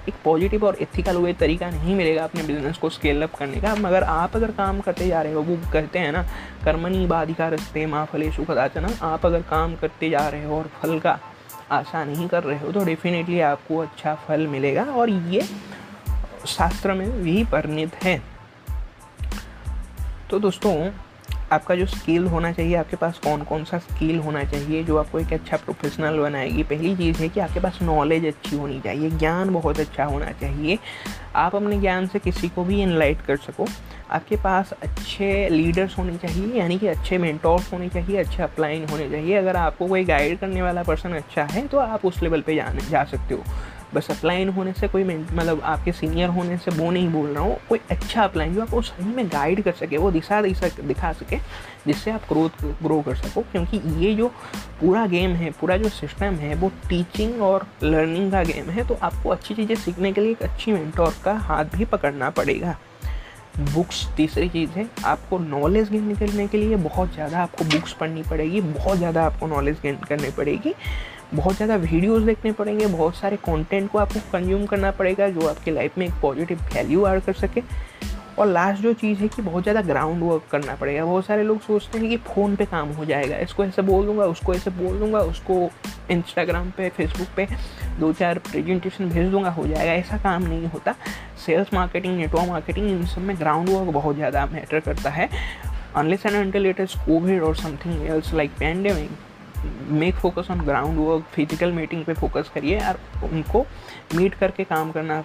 एक 0.08 0.14
पॉजिटिव 0.24 0.66
और 0.66 0.78
एथिकल 0.82 1.18
वे 1.18 1.34
तरीका 1.34 1.70
नहीं 1.70 1.96
मिलेगा 1.96 2.24
अपने 2.24 2.44
बिज़नेस 2.44 2.78
को 2.78 2.90
स्केल 2.90 3.22
अप 3.24 3.36
करने 3.36 3.62
का। 3.62 3.76
मगर 3.76 4.04
आप 4.04 4.36
अगर 4.36 4.52
काम 4.54 4.80
करते 4.80 5.08
जा 5.08 5.22
रहे 5.22 5.34
हो, 5.34 5.42
वो 5.42 5.58
कहते 5.74 6.00
हैं 6.00 6.12
ना 6.12 6.24
कर्मनी 6.66 7.06
बाधिका 7.08 7.48
रस्ते 7.50 7.86
माँ 7.86 8.06
फले 8.06 8.32
सुखदाचना 8.32 8.90
आप 9.06 9.26
अगर 9.26 9.42
काम 9.50 9.76
करते 9.76 10.10
जा 10.10 10.28
रहे 10.28 10.46
हो 10.46 10.58
और 10.58 10.70
फल 10.82 11.00
का 11.00 11.20
आशा 11.72 12.04
नहीं 12.04 12.28
कर 12.28 12.44
रहे 12.44 12.60
हो 12.60 12.72
तो 12.72 12.86
डेफिनेटली 12.86 13.40
आपको 13.40 13.78
अच्छा 13.78 14.16
फल 14.16 14.48
मिलेगा। 14.48 14.84
और 14.84 15.10
ये 15.10 15.42
शास्त्र 16.48 16.94
में 16.94 17.24
भी 17.24 17.44
परिणित 17.44 17.96
है। 17.96 18.22
तो 20.30 20.40
दोस्तों 20.40 20.92
आपका 21.54 21.76
जो 21.76 21.86
स्किल 21.86 22.26
होना 22.28 22.52
चाहिए, 22.52 22.76
आपके 22.76 22.96
पास 22.96 23.20
कौन 23.24 23.42
कौन 23.44 23.64
सा 23.64 23.78
स्किल 23.78 24.20
होना 24.20 24.44
चाहिए, 24.44 24.84
जो 24.84 24.98
आपको 24.98 25.20
एक 25.20 25.34
अच्छा 25.34 25.58
प्रोफेशनल 25.58 26.20
बनाएगी। 26.20 26.64
पहली 26.64 26.96
चीज़ 26.96 27.18
है 27.18 27.30
कि 27.30 27.40
आपके 27.40 27.60
पास 27.60 27.80
नॉलेज 27.82 28.26
अच्छी 28.26 28.58
होनी 28.58 28.80
चाहिए, 28.80 29.10
ज्ञान 29.10 29.54
बहुत 29.54 29.80
अच्छा 29.80 30.06
होना 30.06 30.32
चाहिए। 30.32 30.78
आप 31.36 31.56
अपने 31.56 31.80
ज्ञान 31.80 32.08
से 32.08 32.20
किसी 32.20 32.50
को 32.50 32.64
भी 32.64 32.82
इनलाइट 32.82 33.22
कर 33.22 33.38
सको। 33.38 33.68
आपके 34.12 34.36
पास 34.36 34.72
अच्छे 34.74 35.50
लीडर्स 35.50 35.98
होने 35.98 36.18
चाहिए, 36.18 36.54
यानी 36.54 36.78
कि 36.78 36.88
अच्छे 36.88 37.18
मेंटोर्स 37.18 37.72
होने 37.74 37.90
चाहिए, 37.90 38.18
अच्छे 38.18 38.44
अपलाइन 38.44 38.88
होने 38.90 39.10
चाहिए। 39.10 39.36
अगर 39.36 39.56
आपको 39.56 39.88
कोई 39.88 40.04
गाइड 40.06 40.40
करने 40.40 40.62
वाला 40.62 40.84
पर्सन 40.84 41.14
अच्छा 41.14 41.44
है 41.44 41.68
तो 41.68 41.78
आप 41.78 42.06
उस 42.06 42.22
लेवल 42.24 42.42
पे 42.42 42.56
जाने, 42.56 42.90
जा 42.90 43.04
सकते 43.04 43.34
हो। 43.34 43.44
बस 43.94 44.10
अपलाइन 44.12 44.50
होने 44.50 44.74
से 44.74 44.88
कोई 44.88 45.04
मतलब 45.04 45.62
आपके 45.64 45.92
सीनियर 45.92 46.30
होने 46.30 46.58
से 46.58 46.72
वो 46.72 46.90
नहीं 46.92 47.10
बोल 47.10 47.28
रहा 47.28 47.44
हूँ। 47.44 47.58
कोई 47.70 47.80
अच्छा 47.92 48.24
अपलाइन 48.24 48.54
जो 48.56 48.62
आपको 48.62 48.82
सही 48.82 49.06
में 49.06 49.28
गाइड 49.28 49.62
कर 49.64 49.72
सके, 49.74 49.98
वो 49.98 50.12
दिशा 50.12 50.42
दिखा 50.42 51.12
सके, 51.14 51.38
जिससे 51.88 52.12
आप 52.12 52.22
ग्रोथ 52.30 52.64
ग्रो 52.84 53.02
कर 53.02 53.16
सको। 53.16 53.42
क्योंकि 53.52 53.82
ये 54.06 54.14
जो 54.16 54.28
पूरा 54.82 55.06
गेम 55.08 55.32
है, 55.34 55.52
पूरा 55.52 55.78
जो 55.78 55.90
सिस्टम 55.92 56.36
है, 56.36 56.56
वो 56.56 56.72
टीचिंग 56.90 57.42
और 57.42 57.68
लर्निंग 57.84 58.32
का 58.32 58.44
गेम 58.44 58.70
है 58.70 58.88
तो 58.88 58.98
आपको 59.04 59.30
अच्छी 59.30 59.56
चीज़ें 59.56 59.76
सीखने 59.76 60.12
के 60.14 60.22
लिए 60.22 60.32
एक 60.32 60.44
अच्छी 60.44 60.72
मेंटोर 60.72 61.14
का 61.26 61.34
हाथ 61.40 61.76
भी 61.76 61.86
पकड़ना 61.88 62.30
पड़ेगा। 62.32 62.78
बुक्स 63.56 64.06
तीसरी 64.18 64.48
चीज़ 64.50 64.70
है, 64.72 64.88
आपको 65.06 65.38
नॉलेज 65.40 65.90
गेन 65.92 66.16
करने 66.16 66.48
के 66.48 66.58
लिए 66.58 66.76
बहुत 66.76 67.14
ज़्यादा 67.14 67.40
आपको 67.40 67.66
बुक्स 67.66 67.94
पढ़नी 67.94 68.24
पड़ेगी, 68.24 68.62
बहुत 68.62 68.98
ज़्यादा 68.98 69.26
आपको 69.26 69.48
नॉलेज 69.48 69.78
गेन 69.84 69.98
करनी 70.10 70.32
पड़ेगी। 70.38 70.74
बहुत 71.34 71.56
ज़्यादा 71.56 71.76
वीडियोस 71.76 72.24
देखने 72.24 72.52
पड़ेंगे, 72.52 72.86
बहुत 72.88 73.16
सारे 73.16 73.38
कंटेंट 73.38 73.90
को 73.92 73.98
आपको 73.98 74.20
कंज्यूम 74.32 74.66
करना 74.66 74.92
पड़ेगा 74.92 75.30
जो 75.30 75.48
आपके 75.48 75.72
लाइफ 75.72 75.98
में 75.98 76.06
एक 76.06 76.14
पॉजिटिव 76.22 76.60
वैल्यू 76.74 77.08
ऐड 77.08 77.22
कर 77.22 77.34
सके। 77.34 77.62
और 78.40 78.48
लास्ट 78.48 78.82
जो 78.82 78.94
चीज़ 78.94 79.20
है 79.20 79.28
कि 79.28 79.42
बहुत 79.42 79.64
ज़्यादा 79.64 79.82
ग्राउंड 79.82 80.24
वर्क 80.24 80.44
करना 80.52 80.76
पड़ेगा। 80.76 81.04
बहुत 81.06 81.26
सारे 81.26 81.44
लोग 81.44 81.60
सोचते 81.62 82.00
हैं 82.00 82.10
कि 82.10 82.18
फ़ोन 82.28 82.56
पे 82.56 82.66
काम 82.66 82.90
हो 82.90 83.06
जाएगा, 83.06 83.38
इसको 83.38 83.64
ऐसे 83.66 83.82
बोल 83.82 84.06
दूँगा, 84.06 84.26
उसको 84.26 84.54
ऐसे 84.54 84.70
बोल 84.72 84.98
दूँगा, 85.00 85.20
उसको 85.20 85.70
इंस्टाग्राम 86.12 86.72
पे 86.78 86.90
फेसबुक 86.90 87.28
पे 87.36 87.48
दो 88.00 88.12
चार 88.14 88.40
प्रेजेंटेशन 88.50 89.10
भेज 89.10 89.30
दूँगा, 89.32 89.50
हो 89.50 89.68
जाएगा। 89.68 89.92
ऐसा 89.94 90.18
काम 90.18 90.44
नहीं 90.44 90.68
होता। 90.68 90.96
सेल्स 91.46 91.74
मार्केटिंग 91.74 92.18
नेटवर्क 92.18 92.50
मार्केटिंग 92.50 92.90
इन 92.90 93.06
सब 93.06 93.22
में 93.22 93.38
ग्राउंड 93.40 93.70
वर्क 93.70 93.94
बहुत 93.94 94.16
ज़्यादा 94.16 94.46
मैटर 94.46 94.80
करता 94.80 95.10
है। 95.10 95.30
Unless 95.96 96.26
and 96.26 96.36
until 96.36 96.66
it 96.66 96.80
is 96.80 96.96
COVID 97.06 97.44
or 97.48 97.54
something 97.58 98.00
else 98.08 98.34
like 98.34 98.58
pandemic 98.60 99.10
make 99.92 100.16
focus 100.16 100.52
on 100.52 100.62
ground 100.62 100.98
work 101.00 101.24
physical 101.36 101.72
meeting 101.72 102.04
पे 102.06 102.14
फोकस 102.14 102.52
करिए 102.56 102.80
और 102.80 103.00
उनको 103.32 103.66
मीट 104.16 104.34
करके 104.36 104.64
काम 104.64 104.92
करना 104.92 105.22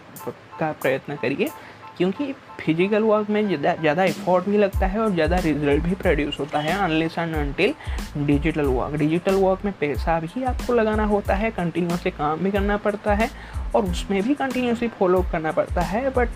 का 0.61 0.73
प्रयत्न 0.73 1.17
करिए, 1.17 1.49
क्योंकि 1.97 2.33
फ़िज़िकल 2.61 3.03
वर्क 3.03 3.31
में 3.31 3.49
ज़्यादा 3.49 4.05
एफर्ट 4.05 4.49
भी 4.49 4.59
लगता 4.59 4.87
है 4.87 5.01
और 5.01 5.11
ज़्यादा 5.13 5.37
रिज़ल्ट 5.39 5.83
भी 5.85 5.95
प्रोड्यूस 5.95 6.39
होता 6.41 6.59
है 6.59 6.77
unless 6.79 7.19
and 7.19 7.35
until 7.37 7.75
digital 8.27 8.67
work 8.67 8.95
digital 8.99 9.35
work 9.35 9.65
में 9.65 9.73
पैसा 9.81 10.19
भी 10.21 10.43
आपको 10.45 10.75
लगाना 10.75 11.05
होता 11.07 11.35
है 11.35 11.51
कंटिन्यूसली 11.51 12.11
काम 12.11 12.45
भी 12.45 12.51
करना 12.51 12.77
पड़ता 12.77 13.15
है 13.15 13.31
और 13.75 13.85
उसमें 13.85 14.23
भी 14.23 14.35
कंटिन्यूसली 14.35 14.89
फॉलोअप 14.91 15.31
करना 15.33 15.53
पड़ता 15.53 15.81
है 15.83 16.09
बट 16.11 16.29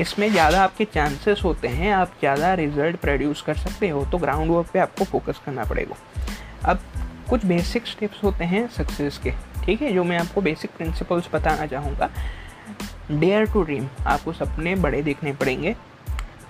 इसमें 0.00 0.30
ज़्यादा 0.30 0.62
आपके 0.64 0.84
चांसेस 0.84 1.40
होते 1.44 1.68
हैं, 1.68 1.92
आप 1.92 2.12
ज़्यादा 2.20 2.52
रिज़ल्ट 2.54 2.96
प्रोड्यूस 2.96 3.42
कर 3.42 3.54
सकते 3.56 3.88
हो 3.88 4.04
तो 4.12 4.18
ग्राउंड 4.18 4.50
वर्क 4.50 4.70
पे 4.72 4.78
आपको 4.78 5.04
फोकस 5.04 5.40
करना 5.46 5.64
पड़ेगा। 5.64 5.96
अब 6.64 6.78
कुछ 7.28 7.46
बेसिक 7.46 7.86
स्टेप्स 7.86 8.22
होते 8.24 8.44
हैं 8.44 8.68
सक्सेस 8.68 9.18
के, 9.18 9.32
ठीक 9.64 9.82
है? 9.82 9.92
जो 9.92 10.04
मैं 10.04 10.18
आपको 10.18 10.40
बेसिक 10.40 10.70
प्रिंसिपल्स 10.70 11.28
बताना 11.34 11.66
चाहूँगा। 11.66 12.10
डेयर 13.10 13.46
टू 13.46 13.62
ड्रीम 13.62 13.88
आपको 14.06 14.32
सपने 14.32 14.74
बड़े 14.74 15.02
देखने 15.02 15.32
पड़ेंगे। 15.32 15.76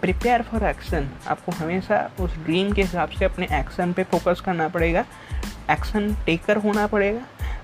प्रिपेयर 0.01 0.43
फॉर 0.43 0.65
एक्शन 0.65 1.09
आपको 1.29 1.53
हमेशा 1.53 2.11
उस 2.21 2.37
ड्रीम 2.37 2.73
के 2.73 2.83
हिसाब 2.83 3.09
से 3.09 3.25
अपने 3.25 3.47
एक्शन 3.53 3.93
पे 3.93 4.05
फोकस 4.05 4.41
करना 4.41 4.69
पड़ेगा। 4.69 5.05
एक्शन 5.71 6.15
टेकर 6.27 6.57
होना 6.57 6.87
पड़ेगा। 6.87 7.21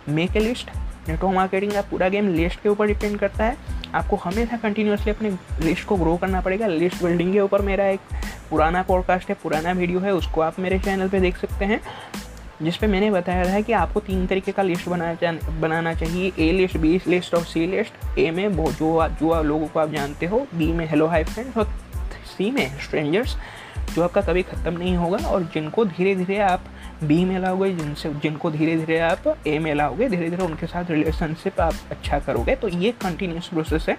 Make 0.08 0.36
a 0.36 0.40
list 0.40 0.70
network 1.08 1.34
marketing 1.34 1.72
का 1.72 1.82
पूरा 1.82 2.08
गेम 2.08 2.28
लिस्ट 2.28 2.62
के 2.62 2.68
ऊपर 2.68 2.86
डिपेंड 2.86 3.18
करता 3.18 3.44
है। 3.44 3.56
आपको 3.94 4.16
हमेशा 4.16 4.56
कंटिन्यूसली 4.56 5.10
अपने 5.10 5.30
लिस्ट 5.60 5.86
को 5.86 5.96
ग्रो 5.96 6.16
करना 6.16 6.40
पड़ेगा। 6.40 6.66
लिस्ट 6.66 7.02
बिल्डिंग 7.02 7.32
के 7.32 7.40
ऊपर 7.40 7.62
मेरा 7.62 7.86
एक 7.86 8.00
पुराना 8.50 8.82
पॉडकास्ट 8.82 9.28
है, 9.28 9.36
पुराना 9.42 9.72
वीडियो 9.72 10.00
है, 10.00 10.12
उसको 10.14 10.40
आप 10.40 10.58
मेरे 10.58 10.78
चैनल 10.78 11.08
पे 11.08 11.20
देख 11.20 11.36
सकते 11.36 11.64
हैं। 11.64 11.80
जिस 12.62 12.76
पे 12.76 12.86
मैंने 12.86 13.10
बताया 13.10 13.44
था 13.54 13.60
कि 13.60 13.72
आपको 13.72 14.00
तीन 14.00 14.26
तरीके 14.26 14.52
का 14.52 14.62
लिस्ट 14.62 14.88
बनाना 14.88 15.32
बनाना 15.60 15.94
चाहिए। 15.94 16.32
ए 16.38 16.52
लिस्ट 16.52 16.76
बी 16.76 17.00
लिस्ट 17.08 17.34
और 17.34 17.44
सी 17.44 17.66
लिस्ट 17.66 18.18
ए 18.18 18.30
में 18.30 18.56
बहुत 18.56 18.74
जो 18.74 18.96
आप 18.98 19.10
जो 19.10 19.30
आप 19.30 19.44
लोगों 19.44 19.66
को 19.66 19.80
आप 19.80 19.90
जानते 19.90 20.26
हो। 20.26 20.46
बी 20.54 20.72
में 20.72 20.86
हेलो 20.86 21.06
हाई 21.06 21.24
फ्रेंड्स 21.24 21.56
और 21.56 21.64
सी 22.36 22.50
में 22.50 22.78
स्ट्रेंजर्स 22.78 23.36
जो 23.94 24.02
आपका 24.02 24.20
कभी 24.20 24.42
ख़त्म 24.42 24.78
नहीं 24.78 24.96
होगा 24.96 25.18
और 25.28 25.42
जिनको 25.54 25.84
धीरे 25.84 26.14
धीरे 26.14 26.38
आप 26.38 26.64
बी 27.02 27.24
में 27.24 27.38
लाओगे, 27.38 27.70
जिनसे 27.72 28.08
जिनको 28.12 28.50
धीरे 28.50 28.76
धीरे 28.76 28.98
आप 29.00 29.26
ए 29.46 29.58
में 29.58 29.74
लाओगे 29.74 30.08
धीरे 30.08 30.30
धीरे 30.30 30.44
उनके 30.44 30.66
साथ 30.66 30.90
रिलेशनशिप 30.90 31.60
आप 31.60 31.74
अच्छा 31.90 32.18
करोगे 32.18 32.54
तो 32.56 32.68
ये 32.68 32.90
कंटिन्यूस 33.02 33.48
प्रोसेस 33.48 33.86
है। 33.88 33.96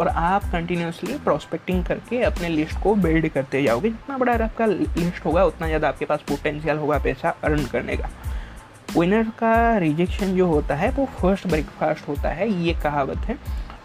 और 0.00 0.08
आप 0.08 0.44
कंटिन्यूसली 0.52 1.18
प्रोस्पेक्टिंग 1.18 1.84
करके 1.84 2.22
अपने 2.22 2.48
लिस्ट 2.48 2.82
को 2.82 2.94
बिल्ड 2.96 3.28
करते 3.28 3.62
जाओगे। 3.62 3.88
जितना 3.90 4.18
बड़ा 4.18 4.32
आपका 4.34 4.66
लिस्ट 4.66 5.24
होगा, 5.24 5.44
उतना 5.44 5.66
ज़्यादा 5.66 5.88
आपके 5.88 6.04
पास 6.04 6.22
पोटेंशियल 6.28 6.76
होगा 6.76 6.98
पैसा 6.98 7.34
अर्न 7.44 7.64
करने 7.66 7.96
का। 7.96 8.08
विनर 8.96 9.28
का 9.38 9.76
रिजेक्शन 9.78 10.34
जो 10.36 10.46
होता 10.46 10.74
है, 10.74 10.90
वो 10.90 11.04
फ़र्स्ट 11.20 11.46
ब्रेकफास्ट 11.46 12.08
होता 12.08 12.28
है, 12.28 12.50
ये 12.62 12.72
कहावत 12.82 13.18
है। 13.18 13.36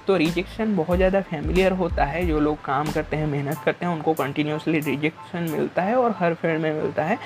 तो 0.08 0.16
रिजेक्शन 0.18 0.76
बहुत 0.76 0.98
ज़्यादा 0.98 1.22
फैमिलियर 1.22 1.72
होता 1.74 2.06
है। 2.06 2.26
जो 2.28 2.40
लोग 2.40 2.62
काम 2.66 2.92
करते 2.92 3.18
हैं, 3.18 3.28
मेहनत 3.28 3.58
करते 3.66 3.86
हैं, 3.86 3.94
उनको 3.94 4.14
कंटिन्यूसली 4.14 4.80
रिजेक्शन 4.80 5.50
मिलता 5.52 5.82
है 5.82 5.96
और 5.96 6.16
हर 6.20 6.34
फ़ील्ड 6.34 6.62
में 6.62 6.74
मिलता 6.74 7.04
है। 7.04 7.18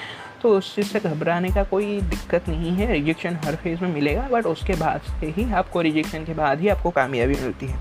तो 0.42 0.50
उस 0.58 0.74
चीज़ 0.76 0.88
से 0.88 1.00
घबराने 1.00 1.50
का 1.52 1.64
कोई 1.64 2.00
दिक्कत 2.02 2.48
नहीं 2.50 2.72
है। 2.76 2.92
रिजेक्शन 2.92 3.36
हर 3.46 3.56
फ़ेज़ 3.56 3.82
में 3.82 3.94
मिलेगा 3.94 4.28
बट 4.32 4.46
उसके 4.46 4.74
बाद 4.76 5.02
से 5.20 5.28
ही 5.38 5.52
आपको 5.54 5.82
रिजेक्शन 5.82 6.26
के 6.26 6.34
बाद 6.34 6.60
ही 6.60 6.68
आपको 6.68 6.90
कामयाबी 6.90 7.36
मिलती 7.42 7.68
है। 7.68 7.80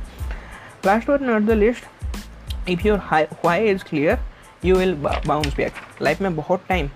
Last 0.86 1.10
but 1.10 1.22
not 1.22 1.42
the 1.42 1.50
least 1.50 2.68
if 2.68 2.86
your 2.86 2.98
why 3.44 3.68
is 3.68 3.84
clear 3.84 4.18
you 4.64 4.76
will 4.76 4.94
bounce 5.26 5.56
back 5.56 5.72
life 6.02 6.20
में 6.20 6.36
बहुत 6.36 6.64
टाइम 6.68 6.90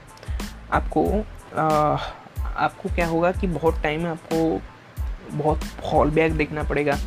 आपको 0.72 1.05
आ, 1.57 1.96
आपको 2.57 2.88
क्या 2.94 3.07
होगा 3.07 3.33
कि 3.33 3.46
बहुत 3.46 3.83
टाइम 3.83 4.07
आपको 4.07 4.61
बहुत 5.33 5.64
फॉल 5.83 6.11
बैक 6.11 6.33
देखना 6.33 6.62
पड़ेगा 6.62 6.98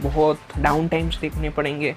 बहुत 0.00 0.40
डाउन 0.58 0.88
टाइम्स 0.88 1.18
देखने 1.20 1.50
पड़ेंगे। 1.50 1.94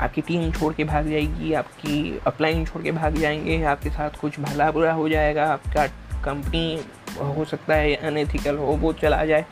आपकी 0.00 0.20
टीम 0.20 0.52
छोड़ 0.52 0.74
के 0.74 0.84
भाग 0.84 1.08
जाएगी, 1.08 1.52
आपकी 1.52 2.20
अपलाइन 2.26 2.64
छोड़ 2.64 2.82
के 2.82 2.92
भाग 2.92 3.14
जाएँगे, 3.14 3.62
आपके 3.62 3.90
साथ 3.90 4.10
कुछ 4.10 4.40
भला 4.40 4.70
बुरा 4.70 4.92
हो 4.92 5.08
जाएगा, 5.08 5.46
आपका 5.46 5.86
कंपनी 6.24 6.84
हो 7.20 7.44
सकता 7.44 7.74
है 7.74 7.94
अनएथिकल 7.94 8.56
हो, 8.56 8.66
वो 8.66 8.92
चला 8.92 9.24
जाए। 9.24 9.46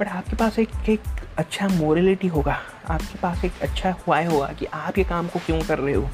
बट 0.00 0.08
आपके 0.08 0.36
पास 0.36 0.58
एक 0.58 0.88
एक 0.88 1.00
अच्छा 1.38 1.68
मोरलिटी 1.68 2.28
होगा, 2.28 2.58
आपके 2.90 3.18
पास 3.18 3.44
एक 3.44 3.52
अच्छा 3.62 3.94
हुआ 4.06 4.20
होगा 4.24 4.46
कि 4.46 4.66
आप 4.66 4.98
ये 4.98 5.04
काम 5.04 5.28
को 5.28 5.38
क्यों 5.38 5.60
कर 5.60 5.78
रहे 5.78 5.94
हो? 5.94 6.08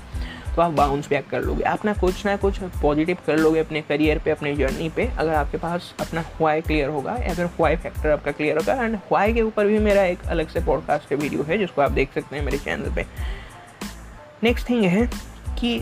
तो 0.57 0.63
आप 0.63 0.71
बाउंस 0.71 1.09
बैक 1.09 1.29
कर 1.29 1.43
लोगे। 1.43 1.63
आप 1.65 1.85
ना 1.85 1.93
कुछ 1.95 2.25
ना 2.27 2.37
कुछ 2.37 2.59
पॉजिटिव 2.83 3.19
कर 3.27 3.37
लोगे 3.37 3.61
अपने 3.61 3.81
करियर 3.83 4.19
पे, 4.19 4.31
अपने 4.31 4.55
जर्नी 4.57 4.89
पे। 4.89 5.07
अगर 5.09 5.35
आपके 5.35 5.59
पास 5.59 5.95
अपना 6.01 6.25
हुआई 6.41 6.61
क्लियर 6.61 6.89
होगा 6.89 7.17
या 7.19 7.35
फिर 7.35 7.47
हुआई 7.59 7.77
फैक्टर 7.77 8.11
आपका 8.11 8.33
क्लियर 8.33 8.59
होगा 8.59 8.75
एंड 8.75 8.97
हुआई 9.11 9.35
के 9.35 9.43
ऊपर 9.43 9.67
भी 9.67 9.79
मेरा 9.81 10.05
एक 10.05 10.27
अलग 10.27 10.49
से 10.49 10.61
पॉडकास्ट 10.61 11.09
का 11.09 11.17
वीडियो 11.17 11.43
है, 11.43 11.59
जिसको 11.59 11.83
आप 11.83 11.91
देख 11.93 12.15
सकते 12.15 12.37
हैं 12.37 12.45
मेरे 12.45 12.59
चैनल 12.59 12.95
पे। 12.95 13.07
नेक्स्ट 14.43 14.69
थिंग 14.71 14.85
है 14.85 15.07
कि 15.59 15.79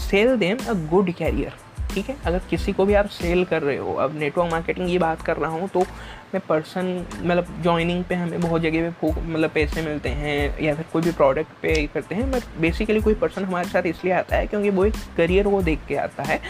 sell 0.00 0.36
them 0.36 0.58
a 0.68 0.72
good 0.90 1.12
career 1.12 1.52
ठीक 1.90 2.08
है? 2.08 2.16
अगर 2.26 2.40
किसी 2.50 2.72
को 2.72 2.84
भी 2.84 2.94
आप 2.94 3.06
सेल 3.08 3.44
कर 3.44 3.62
रहे 3.62 3.76
हो, 3.76 3.94
अब 3.94 4.18
नेटवर्क 4.18 4.50
मार्केटिंग 4.50 4.86
की 4.88 4.98
बात 4.98 5.22
कर 5.22 5.36
रहा 5.36 5.50
हूँ 5.50 5.68
तो 5.68 5.84
मैं 6.34 6.40
पर्सन 6.48 6.86
मतलब 7.16 7.46
ज्वाइनिंग 7.62 8.04
पे 8.04 8.14
हमें 8.14 8.40
बहुत 8.40 8.62
जगह 8.62 8.90
पे 8.90 9.10
मतलब 9.12 9.50
पैसे 9.50 9.82
मिलते 9.82 10.08
हैं 10.08 10.60
या 10.62 10.74
फिर 10.74 10.84
कोई 10.92 11.02
भी 11.02 11.12
प्रोडक्ट 11.12 11.52
पे 11.62 11.86
करते 11.86 12.14
हैं 12.14 12.30
बट 12.30 12.42
बेसिकली 12.60 13.00
कोई 13.00 13.14
पर्सन 13.14 13.44
हमारे 13.44 13.68
साथ 13.68 13.86
इसलिए 13.86 14.12
आता 14.14 14.36
है 14.36 14.46
क्योंकि 14.46 14.70
वो 14.70 14.84
एक 14.84 14.94
करियर 15.16 15.46
वो 15.46 15.62
देख 15.62 15.86
के 15.88 15.96
आता 15.96 16.22
है। 16.22 16.40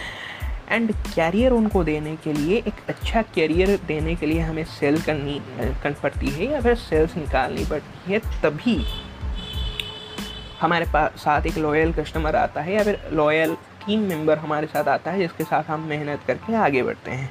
एंड 0.70 0.92
कैरियर 0.92 1.52
उनको 1.52 1.84
देने 1.84 2.16
के 2.16 2.32
लिए, 2.32 2.56
एक 2.58 2.88
अच्छा 2.88 3.22
कैरियर 3.34 3.78
देने 3.86 4.14
के 4.14 4.26
लिए 4.26 4.40
हमें 4.40 4.64
सेल 4.64 5.00
करनी, 5.02 5.40
कर 5.82 5.94
पड़ती 6.02 6.30
है 6.30 6.50
या 6.52 6.60
फिर 6.60 6.74
सेल्स 6.74 7.16
निकालनी 7.16 7.64
पड़ती 7.64 8.12
है, 8.12 8.18
तभी 8.42 8.84
हमारे 10.60 10.86
पास 10.92 11.20
साथ 11.20 11.46
एक 11.46 11.58
लॉयल 11.58 11.92
कस्टमर 11.92 12.36
आता 12.36 12.60
है 12.60 12.74
या 12.74 12.82
फिर 12.84 13.00
लॉयल 13.12 13.54
टीम 13.86 14.00
मेंबर 14.00 14.38
हमारे 14.38 14.66
साथ 14.66 14.88
आता 14.88 15.10
है, 15.10 15.18
जिसके 15.18 15.44
साथ 15.44 15.70
हम 15.70 15.86
मेहनत 15.88 16.20
करके 16.26 16.54
आगे 16.56 16.82
बढ़ते 16.82 17.10
हैं। 17.10 17.30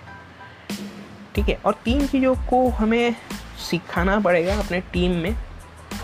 ठीक 1.37 1.49
है? 1.49 1.57
और 1.65 1.73
तीन 1.85 2.07
चीज़ों 2.07 2.33
को 2.49 2.67
हमें 2.69 3.15
सिखाना 3.69 4.19
पड़ेगा 4.19 4.57
अपने 4.59 4.79
टीम 4.93 5.11
में। 5.11 5.35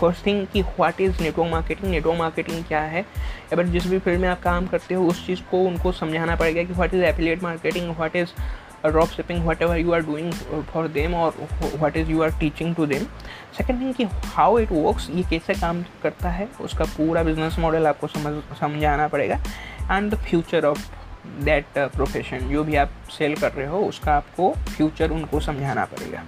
फ़र्स्ट 0.00 0.26
थिंग 0.26 0.46
कि 0.52 0.62
what 0.62 1.00
is 1.00 1.22
network 1.22 1.50
marketing 1.50 1.90
network 1.90 2.18
marketing 2.18 2.64
क्या 2.64 2.80
है? 2.80 3.00
या 3.00 3.56
फिर 3.56 3.66
जिस 3.66 3.86
भी 3.86 3.98
फ़ील्ड 3.98 4.20
में 4.20 4.28
आप 4.28 4.42
काम 4.42 4.66
करते 4.66 4.94
हो, 4.94 5.06
उस 5.06 5.26
चीज़ 5.26 5.40
को, 5.50 5.62
उनको 5.66 5.92
समझाना 5.92 6.36
पड़ेगा 6.36 6.62
कि 6.62 6.72
what 6.72 6.94
is 6.94 7.02
affiliate 7.04 7.42
marketing 7.42 7.90
what 7.90 8.16
is 8.16 8.28
drop 8.86 9.08
shipping 9.08 9.46
whatever 9.62 9.78
you 9.78 9.92
are 9.92 10.00
doing 10.00 10.32
for 10.72 10.88
them 10.88 11.14
और 11.14 11.34
what 11.74 11.96
is 11.96 12.10
you 12.10 12.22
are 12.22 12.30
teaching 12.40 12.74
to 12.74 12.86
them 12.86 13.04
second 13.58 13.80
thing 13.80 13.94
कि 13.94 14.04
हाउ 14.34 14.58
इट 14.58 14.72
वर्क्स 14.72 15.08
ये 15.10 15.22
कैसे 15.30 15.54
काम 15.60 15.82
करता 16.02 16.30
है? 16.30 16.48
उसका 16.60 16.84
पूरा 16.96 17.22
बिज़नेस 17.22 17.58
मॉडल 17.58 17.86
आपको 17.86 18.06
समझ, 18.06 18.42
समझाना 18.60 19.08
पड़ेगा। 19.08 19.40
And 19.90 20.10
the 20.14 20.18
future 20.20 20.64
of 20.64 20.90
that 21.26 21.78
profession 21.78 22.38
जो 22.48 22.64
भी 22.64 22.76
आप 22.76 22.90
सेल 23.18 23.34
कर 23.34 23.52
रहे 23.52 23.66
हो, 23.66 23.78
उसका 23.78 24.12
आपको 24.12 24.50
फ्यूचर 24.68 25.10
उनको 25.10 25.40
समझाना 25.40 25.84
पड़ेगा। 25.84 26.22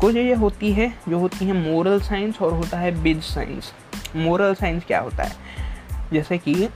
कुछ 0.00 0.16
ये 0.16 0.34
होती 0.34 0.72
है, 0.72 0.92
जो 1.08 1.18
होती 1.18 1.44
है 1.44 1.52
मोरल 1.54 2.00
साइंस 2.00 2.40
और 2.42 2.52
होता 2.52 2.78
है 2.78 2.90
बिज 3.02 3.22
साइंस 3.24 3.72
मोरल 4.16 4.54
साइंस 4.54 4.84
क्या 4.84 5.00
होता 5.00 5.22
है? 5.22 5.32
जैसे 6.12 6.38
कि 6.38 6.68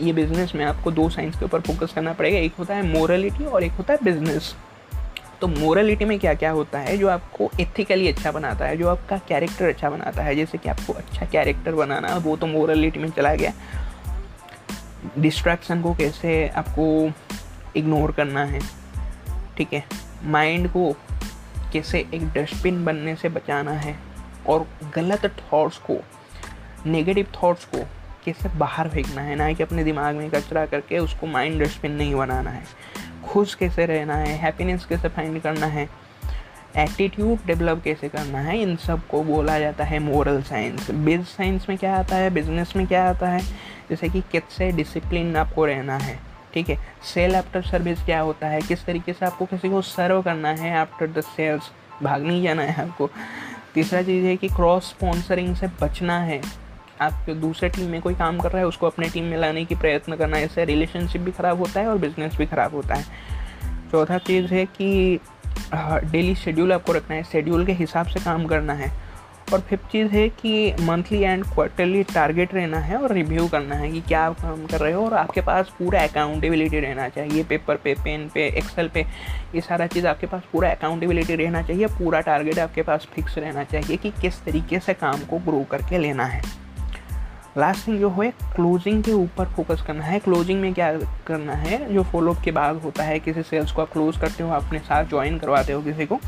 ये 0.00 0.12
बिज़नेस 0.12 0.54
में 0.54 0.64
आपको 0.64 0.90
दो 0.90 1.08
साइंस 1.08 1.38
के 1.38 1.44
ऊपर 1.44 1.60
फोकस 1.60 1.92
करना 1.92 2.12
पड़ेगा, 2.12 2.38
एक 2.38 2.54
होता 2.58 2.74
है 2.74 2.82
मोरलिटी 2.92 3.44
और 3.44 3.62
एक 3.62 3.72
होता 3.72 3.92
है 3.92 3.98
बिज़नेस 4.04 4.54
तो 5.40 5.46
मोरलिटी 5.46 6.04
में 6.04 6.18
क्या 6.18 6.34
क्या 6.34 6.50
होता 6.50 6.78
है, 6.78 6.96
जो 6.98 7.08
आपको 7.08 7.50
एथिकली 7.60 8.08
अच्छा 8.08 8.30
बनाता 8.32 8.64
है, 8.64 8.76
जो 8.76 8.88
आपका 8.88 9.16
कैरेक्टर 9.18 9.68
अच्छा 9.68 9.90
बनाता 9.90 10.22
है, 10.22 10.34
जैसे 10.36 10.58
कि 10.58 10.68
आपको 10.68 10.92
अच्छा 10.92 11.26
कैरेक्टर 11.26 11.72
बनाना, 11.72 12.16
वो 12.16 12.36
तो 12.36 12.46
मोरलिटी 12.46 13.00
में 13.00 13.10
चला 13.10 13.34
गया। 13.34 13.52
डिस्ट्रैक्शन 15.18 15.82
को 15.82 15.94
कैसे 15.94 16.48
आपको 16.48 16.86
इग्नोर 17.76 18.12
करना 18.12 18.44
है, 18.44 18.60
ठीक 19.56 19.72
है? 19.72 19.84
माइंड 20.24 20.68
को 20.68 20.92
कैसे 21.72 21.98
एक 22.14 22.28
डस्टबिन 22.32 22.84
बनने 22.84 23.14
से 23.16 23.28
बचाना 23.28 23.70
है 23.70 23.94
और 24.48 24.66
गलत 24.94 25.26
थॉट्स 25.42 25.78
को 25.80 25.96
नेगेटिव 26.86 27.26
थॉट्स 27.34 27.64
को 27.64 27.78
कैसे 28.24 28.48
बाहर 28.48 28.88
फेंकना 28.88 29.22
है, 29.22 29.36
ना 29.36 29.52
कि 29.52 29.62
अपने 29.62 29.84
दिमाग 29.84 30.16
में 30.16 30.30
कचरा 30.30 30.66
करके 30.66 30.98
उसको 30.98 31.26
माइंड 31.26 31.62
डस्टबिन 31.62 31.92
नहीं 31.92 32.14
बनाना 32.14 32.50
है। 32.50 32.62
खुश 33.24 33.54
कैसे 33.54 33.86
रहना 33.86 34.16
है 34.16 34.36
हैप्पीनेस 34.38 34.84
कैसे 34.84 35.08
फाइंड 35.08 35.40
करना 35.42 35.66
है 35.66 35.88
एटीट्यूड 36.76 37.46
डेवलप 37.46 37.80
कैसे 37.84 38.08
करना 38.08 38.40
है, 38.40 38.60
इन 38.62 38.76
सबको 38.76 39.22
बोला 39.24 39.58
जाता 39.58 39.84
है 39.84 39.98
मोरल 39.98 40.42
साइंस 40.42 40.90
बिज 40.90 41.24
साइंस 41.26 41.66
में 41.68 41.76
क्या 41.78 41.96
आता 41.96 42.16
है 42.16 42.30
बिज़नेस 42.30 42.72
में 42.76 42.86
क्या 42.86 43.08
आता 43.10 43.28
है 43.28 43.40
जैसे 43.90 44.08
कि 44.08 44.20
किससे 44.32 44.70
डिसिप्लिन 44.72 45.36
आपको 45.36 45.64
रहना 45.66 45.96
है, 45.96 46.18
ठीक 46.54 46.68
है? 46.70 46.78
सेल 47.04 47.36
आफ्टर 47.36 47.62
सर्विस 47.62 48.02
क्या 48.04 48.20
होता 48.20 48.48
है? 48.48 48.60
किस 48.60 48.84
तरीके 48.84 49.12
से 49.12 49.26
आपको 49.26 49.46
किसी 49.46 49.68
को 49.68 49.82
सर्व 49.82 50.22
करना 50.22 50.48
है 50.50 50.74
आफ्टर 50.76 51.06
द 51.08 51.20
सेल्स 51.26 51.70
भाग 52.02 52.22
नहीं 52.22 52.42
जाना 52.42 52.62
है 52.62 52.82
आपको। 52.82 53.10
तीसरा 53.74 54.02
चीज़ 54.02 54.24
है 54.26 54.36
कि 54.36 54.48
क्रॉस 54.48 54.88
स्पॉन्सरिंग 54.88 55.54
से 55.56 55.66
बचना 55.80 56.18
है। 56.20 56.40
आप 57.00 57.26
दूसरे 57.30 57.68
टीम 57.68 57.90
में 57.90 58.00
कोई 58.02 58.14
काम 58.14 58.38
कर 58.38 58.50
रहा 58.50 58.58
है, 58.58 58.66
उसको 58.66 58.86
अपने 58.86 59.08
टीम 59.08 59.24
में 59.24 59.36
लाने 59.38 59.64
की 59.64 59.74
प्रयत्न 59.74 60.16
करना 60.16 60.36
है। 60.36 60.44
इससे 60.44 60.64
रिलेशनशिप 60.64 61.20
भी 61.20 61.32
ख़राब 61.32 61.58
होता 61.58 61.80
है 61.80 61.88
और 61.88 61.98
बिज़नेस 61.98 62.36
भी 62.36 62.46
ख़राब 62.46 62.74
होता 62.74 62.94
है। 62.94 63.04
चौथा 63.92 64.18
चीज़ 64.18 64.54
है 64.54 64.64
कि 64.66 65.20
डेली 65.74 66.34
शेड्यूल 66.34 66.72
आपको 66.72 66.92
रखना 66.92 67.16
है। 67.16 67.22
शेड्यूल 67.22 67.64
के 67.66 67.72
हिसाब 67.72 68.06
से 68.06 68.20
काम 68.20 68.46
करना 68.46 68.72
है। 68.72 68.90
और 69.52 69.60
फिफ्थ 69.60 69.84
चीज़ 69.84 70.08
है 70.08 70.28
कि 70.28 70.72
मंथली 70.80 71.20
एंड 71.20 71.44
क्वार्टरली 71.44 72.02
टारगेट 72.02 72.54
रहना 72.54 72.78
है 72.78 72.96
और 72.96 73.12
रिव्यू 73.12 73.46
करना 73.48 73.74
है 73.74 73.90
कि 73.92 74.00
क्या 74.00 74.20
आप 74.20 74.40
काम 74.40 74.66
कर 74.66 74.80
रहे 74.80 74.92
हो 74.92 75.04
और 75.06 75.14
आपके 75.14 75.40
पास 75.40 75.68
पूरा 75.78 76.02
अकाउंटेबिलिटी 76.02 76.80
रहना 76.80 77.08
चाहिए। 77.08 77.44
पेपर 77.44 77.76
पे 77.76 77.94
पेन 77.94 78.28
पे 78.34 78.46
एक्सेल 78.48 78.88
पे, 78.88 79.00
ये 79.54 79.60
सारा 79.60 79.86
चीज़ 79.86 80.06
आपके 80.06 80.26
पास 80.26 80.42
पूरा 80.52 80.70
अकाउंटेबिलिटी 80.70 81.34
रहना 81.34 81.62
चाहिए। 81.62 81.86
पूरा 81.86 82.20
टारगेट 82.20 82.58
आपके 82.58 82.82
पास 82.82 83.08
फिक्स 83.14 83.38
रहना 83.38 83.64
चाहिए 83.64 83.96
कि 83.96 84.10
किस 84.10 84.44
तरीके 84.44 84.78
से 84.78 84.94
काम 84.94 85.20
को 85.20 85.38
ग्रो 85.38 85.64
करके 85.70 85.98
लेना 85.98 86.24
है। 86.24 86.42
लास्ट 87.58 87.86
थिंग 87.88 88.00
जो 88.00 88.10
है 88.10 88.30
क्लोजिंग 88.30 89.02
के 89.02 89.12
ऊपर 89.12 89.44
फोकस 89.44 89.82
करना 89.86 90.04
है। 90.04 90.18
क्लोजिंग 90.18 90.60
में 90.60 90.74
क्या 90.74 90.92
करना 91.26 91.52
है? 91.52 91.92
जो 91.94 92.02
फॉलोअप 92.02 92.42
के 92.44 92.50
बाद 92.50 92.76
होता 92.76 93.02
है, 93.02 93.18
किसी 93.18 93.42
सेल्स 93.42 93.72
को 93.72 93.82
आप 93.82 93.92
क्लोज 93.92 94.18
करते 94.18 94.42
हो, 94.42 94.50
अपने 94.50 94.78
साथ 94.78 95.04
ज्वाइन 95.04 95.38
करवाते 95.38 95.72
हो 95.72 95.82
किसी 95.82 96.06
को 96.06 96.20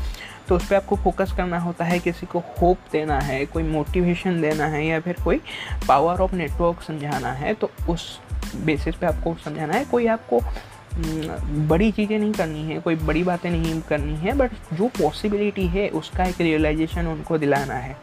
तो 0.49 0.55
उस 0.55 0.67
पर 0.67 0.75
आपको 0.75 0.95
फोकस 0.95 1.31
करना 1.37 1.59
होता 1.59 1.85
है 1.85 1.99
किसी 1.99 2.25
को 2.25 2.39
होप 2.61 2.77
देना 2.91 3.19
है 3.19 3.45
कोई 3.45 3.63
मोटिवेशन 3.63 4.41
देना 4.41 4.65
है 4.65 4.85
या 4.85 4.99
फिर 4.99 5.15
कोई 5.23 5.41
पावर 5.87 6.21
ऑफ़ 6.21 6.35
नेटवर्क 6.35 6.81
समझाना 6.81 7.31
है 7.33 7.53
तो 7.53 7.71
उस 7.89 8.19
बेसिस 8.65 8.95
पे 8.95 9.05
आपको 9.05 9.35
समझाना 9.45 9.73
है। 9.73 9.85
कोई 9.85 10.07
आपको 10.07 10.39
हम्म, 10.39 11.67
बड़ी 11.67 11.91
चीज़ें 11.91 12.17
नहीं 12.19 12.31
करनी 12.33 12.63
है 12.63 12.79
कोई 12.79 12.95
बड़ी 12.95 13.23
बातें 13.23 13.49
नहीं 13.49 13.81
करनी 13.81 14.15
है 14.15 14.33
बट 14.37 14.51
जो 14.73 14.87
पॉसिबिलिटी 14.99 15.67
है 15.67 15.87
उसका 15.89 16.23
एक 16.23 16.41
रियलाइजेशन 16.41 17.07
उनको 17.07 17.37
दिलाना 17.37 17.73
है। 17.73 17.95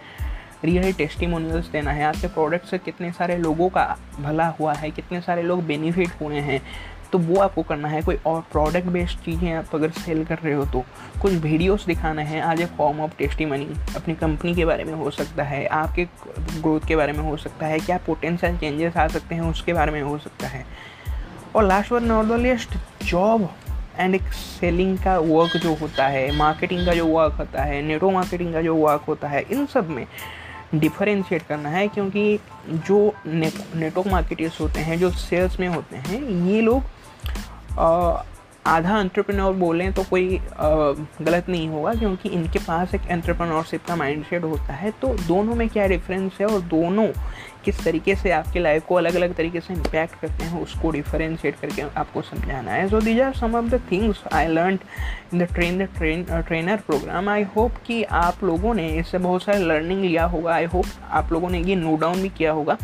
रियल 0.64 0.92
टेस्टिमोनियल्स 0.92 1.66
देना 1.66 1.90
है। 1.90 2.04
आपके 2.04 2.26
प्रोडक्ट 2.26 2.66
से 2.66 2.78
कितने 2.78 3.10
सारे 3.12 3.36
लोगों 3.36 3.68
का 3.68 3.84
भला 4.20 4.46
हुआ 4.60 4.72
है 4.74 4.90
कितने 4.90 5.20
सारे 5.20 5.42
लोग 5.42 5.62
बेनिफिट 5.64 6.20
हुए 6.22 6.40
हैं। 6.40 6.60
तो 7.12 7.18
वो 7.18 7.40
आपको 7.40 7.62
करना 7.62 7.88
है, 7.88 8.00
कोई 8.02 8.16
और 8.26 8.40
प्रोडक्ट 8.52 8.86
बेस्ड 8.86 9.18
चीज़ें 9.18 9.52
आप 9.52 9.74
अगर 9.74 9.90
सेल 9.90 10.24
कर 10.24 10.38
रहे 10.38 10.54
हो 10.54 10.64
तो। 10.64 10.84
कुछ 11.22 11.32
वीडियोस 11.32 11.84
दिखाना 11.86 12.22
है, 12.22 12.40
आज 12.40 12.60
a 12.60 12.66
form 12.78 13.00
of 13.00 13.16
tasty 13.18 13.46
money 13.46 13.68
अपनी 13.96 14.14
कंपनी 14.14 14.54
के 14.54 14.64
बारे 14.64 14.84
में 14.84 14.92
हो 14.94 15.10
सकता 15.10 15.42
है, 15.42 15.64
आपके 15.66 16.04
ग्रोथ 16.60 16.86
के 16.88 16.96
बारे 16.96 17.12
में 17.12 17.20
हो 17.20 17.36
सकता 17.36 17.66
है, 17.66 17.78
क्या 17.78 17.98
पोटेंशियल 18.06 18.56
चेंजेस 18.56 18.96
आ 18.96 19.06
सकते 19.08 19.34
हैं 19.34 19.42
उसके 19.42 19.72
बारे 19.72 19.92
में 19.92 20.02
हो 20.02 20.18
सकता 20.18 20.46
है। 20.46 20.64
और 21.56 21.64
last 21.64 21.92
one 21.92 22.04
not 22.04 22.76
job 23.04 23.48
and 23.98 24.14
एक 24.14 24.22
सेलिंग 24.32 24.98
का 24.98 25.18
वर्क 25.18 25.56
जो 25.56 25.74
होता 25.74 26.06
है 26.06 26.30
मार्केटिंग 26.32 26.84
का 26.86 26.92
जो 26.94 27.06
वर्क 27.06 27.32
होता 27.32 27.62
है 27.62 27.80
नेटो 27.82 28.10
मार्केटिंग 28.10 28.52
का 28.52 28.62
जो 28.62 28.74
वर्क 28.74 29.04
होता 29.08 29.28
है, 29.28 29.40
इन 29.42 29.66
सब 29.66 29.88
में 29.88 30.06
डिफरेंशिएट 30.74 31.42
करना 31.42 31.68
है, 31.68 31.86
क्योंकि 31.88 32.38
जो 32.68 33.14
नेटवर्क 33.26 34.06
मार्केटर्स 34.06 34.60
होते 34.60 34.80
हैं, 34.80 34.98
जो 34.98 35.10
सेल्स 35.10 35.58
में 35.60 35.68
होते 35.68 35.96
हैं, 35.96 36.20
ये 36.46 36.60
लोग 36.60 36.82
आधा 37.78 38.98
एंट्रप्रेन्योर 39.00 39.52
बोलें 39.54 39.92
तो 39.92 40.02
कोई 40.04 40.38
गलत 40.60 41.48
नहीं 41.48 41.68
होगा 41.68 41.92
क्योंकि 41.94 42.28
इनके 42.28 42.58
पास 42.58 42.94
एक 42.94 43.02
एंट्रप्रेन्योरशिप 43.10 43.84
का 43.86 43.96
माइंडसेट 43.96 44.44
होता 44.44 44.72
है। 44.72 44.90
तो 45.02 45.14
दोनों 45.28 45.54
में 45.54 45.68
क्या 45.68 45.86
डिफरेंस 45.86 46.38
है 46.40 46.46
और 46.46 46.60
दोनों 46.68 47.06
किस 47.64 47.82
तरीके 47.84 48.14
से 48.14 48.30
आपकी 48.30 48.58
लाइफ 48.58 48.84
को 48.86 48.94
अलग 48.94 49.14
अलग 49.14 49.34
तरीके 49.34 49.60
से 49.60 49.74
इम्पैक्ट 49.74 50.20
करते 50.20 50.44
हैं, 50.44 50.60
उसको 50.62 50.90
डिफरेंशिएट 50.90 51.56
करके 51.60 51.82
आपको 51.82 52.22
समझाना 52.22 52.72
है। 52.72 52.88
So 52.88 53.00
these 53.00 53.20
are 53.20 53.34
some 53.34 53.54
of 53.56 53.66
the 53.66 53.80
things 53.90 54.22
I 54.32 54.46
learn 54.46 54.78
in 55.32 55.38
the 55.38 55.48
train 55.54 55.78
the 55.78 55.88
train 55.96 56.24
trainer 56.24 56.76
program 56.86 57.28
I 57.28 57.42
hope 57.56 57.76
कि 57.86 58.02
आप 58.04 58.44
लोगों 58.44 58.74
ने 58.74 58.88
इससे 58.90 59.18
बहुत 59.18 59.42
सारे 59.42 59.58
लर्निंग 59.58 60.04
लिया 60.04 60.24
होगा। 60.26 60.54
आई 60.54 60.64
होप 60.64 60.86
आप 61.10 61.32
लोगों 61.32 61.50
ने 61.50 61.62
ये 61.62 61.76
नोट 61.76 62.00
डाउन 62.00 62.22
भी 62.22 62.28
किया 62.28 62.52
होगा। 62.52 62.76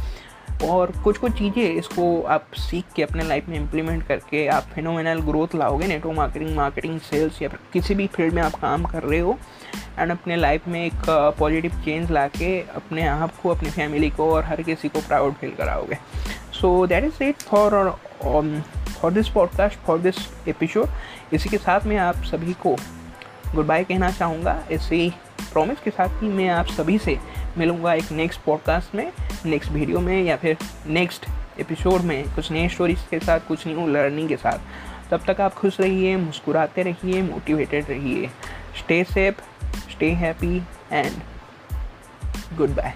और 0.63 0.93
कुछ 1.05 1.19
कुछ 1.19 1.33
चीज़ें 1.33 1.63
इसको 1.63 2.23
आप 2.23 2.47
सीख 2.57 2.85
के 2.97 3.03
अपने 3.03 3.25
लाइफ 3.25 3.49
में 3.49 3.57
इम्प्लीमेंट 3.57 4.07
करके 4.07 4.47
आप 4.49 4.63
फिनोमिनल 4.75 5.21
ग्रोथ 5.21 5.55
लाओगे 5.55 5.87
नेटवर्क 5.87 6.17
मार्केटिंग 6.17 6.57
मार्केटिंग 6.57 7.01
सेल्स 7.01 7.43
या 7.43 7.49
किसी 7.73 7.95
भी 7.95 8.07
फ़ील्ड 8.07 8.35
में 8.35 8.43
आप 8.43 8.55
काम 8.55 8.85
कर 8.85 9.03
रहे 9.03 9.21
हो 9.21 9.39
एंड 9.99 10.11
अपने 10.11 10.37
लाइफ 10.37 10.69
में 10.69 10.85
एक 10.87 11.05
पॉजिटिव 11.39 11.71
चेंज 11.85 12.11
ला 12.11 12.27
के 12.29 12.59
अपने 12.61 13.07
आप 13.07 13.37
को, 13.43 13.49
अपनी 13.49 13.71
फैमिली 13.71 14.11
को 14.11 14.33
और 14.33 14.45
हर 14.45 14.63
किसी 14.63 14.89
को 14.89 15.01
प्राउड 15.01 15.35
फील 15.35 15.51
कराओगे। 15.51 15.99
So 16.61 16.87
that 16.87 17.05
is 17.05 17.23
it 17.25 17.43
for 17.43 17.91
for 19.01 19.13
this 19.13 19.29
podcast 19.29 19.79
for 19.79 19.99
this 19.99 20.17
episode 20.49 20.89
इसी 21.33 21.49
के 21.49 21.59
साथ 21.59 21.87
मैं 21.87 21.97
आप 21.99 22.17
सभी 22.25 22.53
को 22.53 22.77
गुड 23.55 23.67
बाय 23.67 23.85
कहना 23.85 24.11
चाहूँगा। 24.11 24.63
इसी 24.71 25.09
प्रॉमिस 25.53 25.81
के 25.81 25.91
साथ 25.91 26.23
ही 26.23 26.29
मैं 26.29 26.49
आप 26.49 26.67
सभी 26.67 26.99
से 26.99 27.19
मिलूँगा 27.59 27.95
एक 27.95 28.13
नेक्स्ट 28.13 28.41
पॉडकास्ट 28.41 28.95
में 28.95 29.13
नेक्स्ट 29.47 29.73
वीडियो 29.73 30.01
में 30.01 30.23
या 30.23 30.37
फिर 30.37 30.57
नेक्स्ट 30.87 31.27
एपिसोड 31.61 32.01
में 32.01 32.35
कुछ 32.35 32.51
नए 32.53 32.69
स्टोरीज 32.69 33.03
के 33.11 33.19
साथ, 33.19 33.41
कुछ 33.49 33.67
न्यू 33.67 33.87
लर्निंग 33.87 34.29
के 34.29 34.37
साथ। 34.37 34.59
तब 35.11 35.25
तक 35.31 35.41
आप 35.41 35.55
खुश 35.55 35.81
रहिए, 35.81 36.17
मुस्कुराते 36.17 36.83
रहिए 36.83 37.23
मोटिवेटेड 37.23 37.91
रहिए। 37.91 38.27
Stay 38.79 39.05
safe 39.05 39.37
stay 39.91 40.11
happy 40.11 40.63
and 40.93 41.13
good 42.57 42.71
bye 42.71 42.95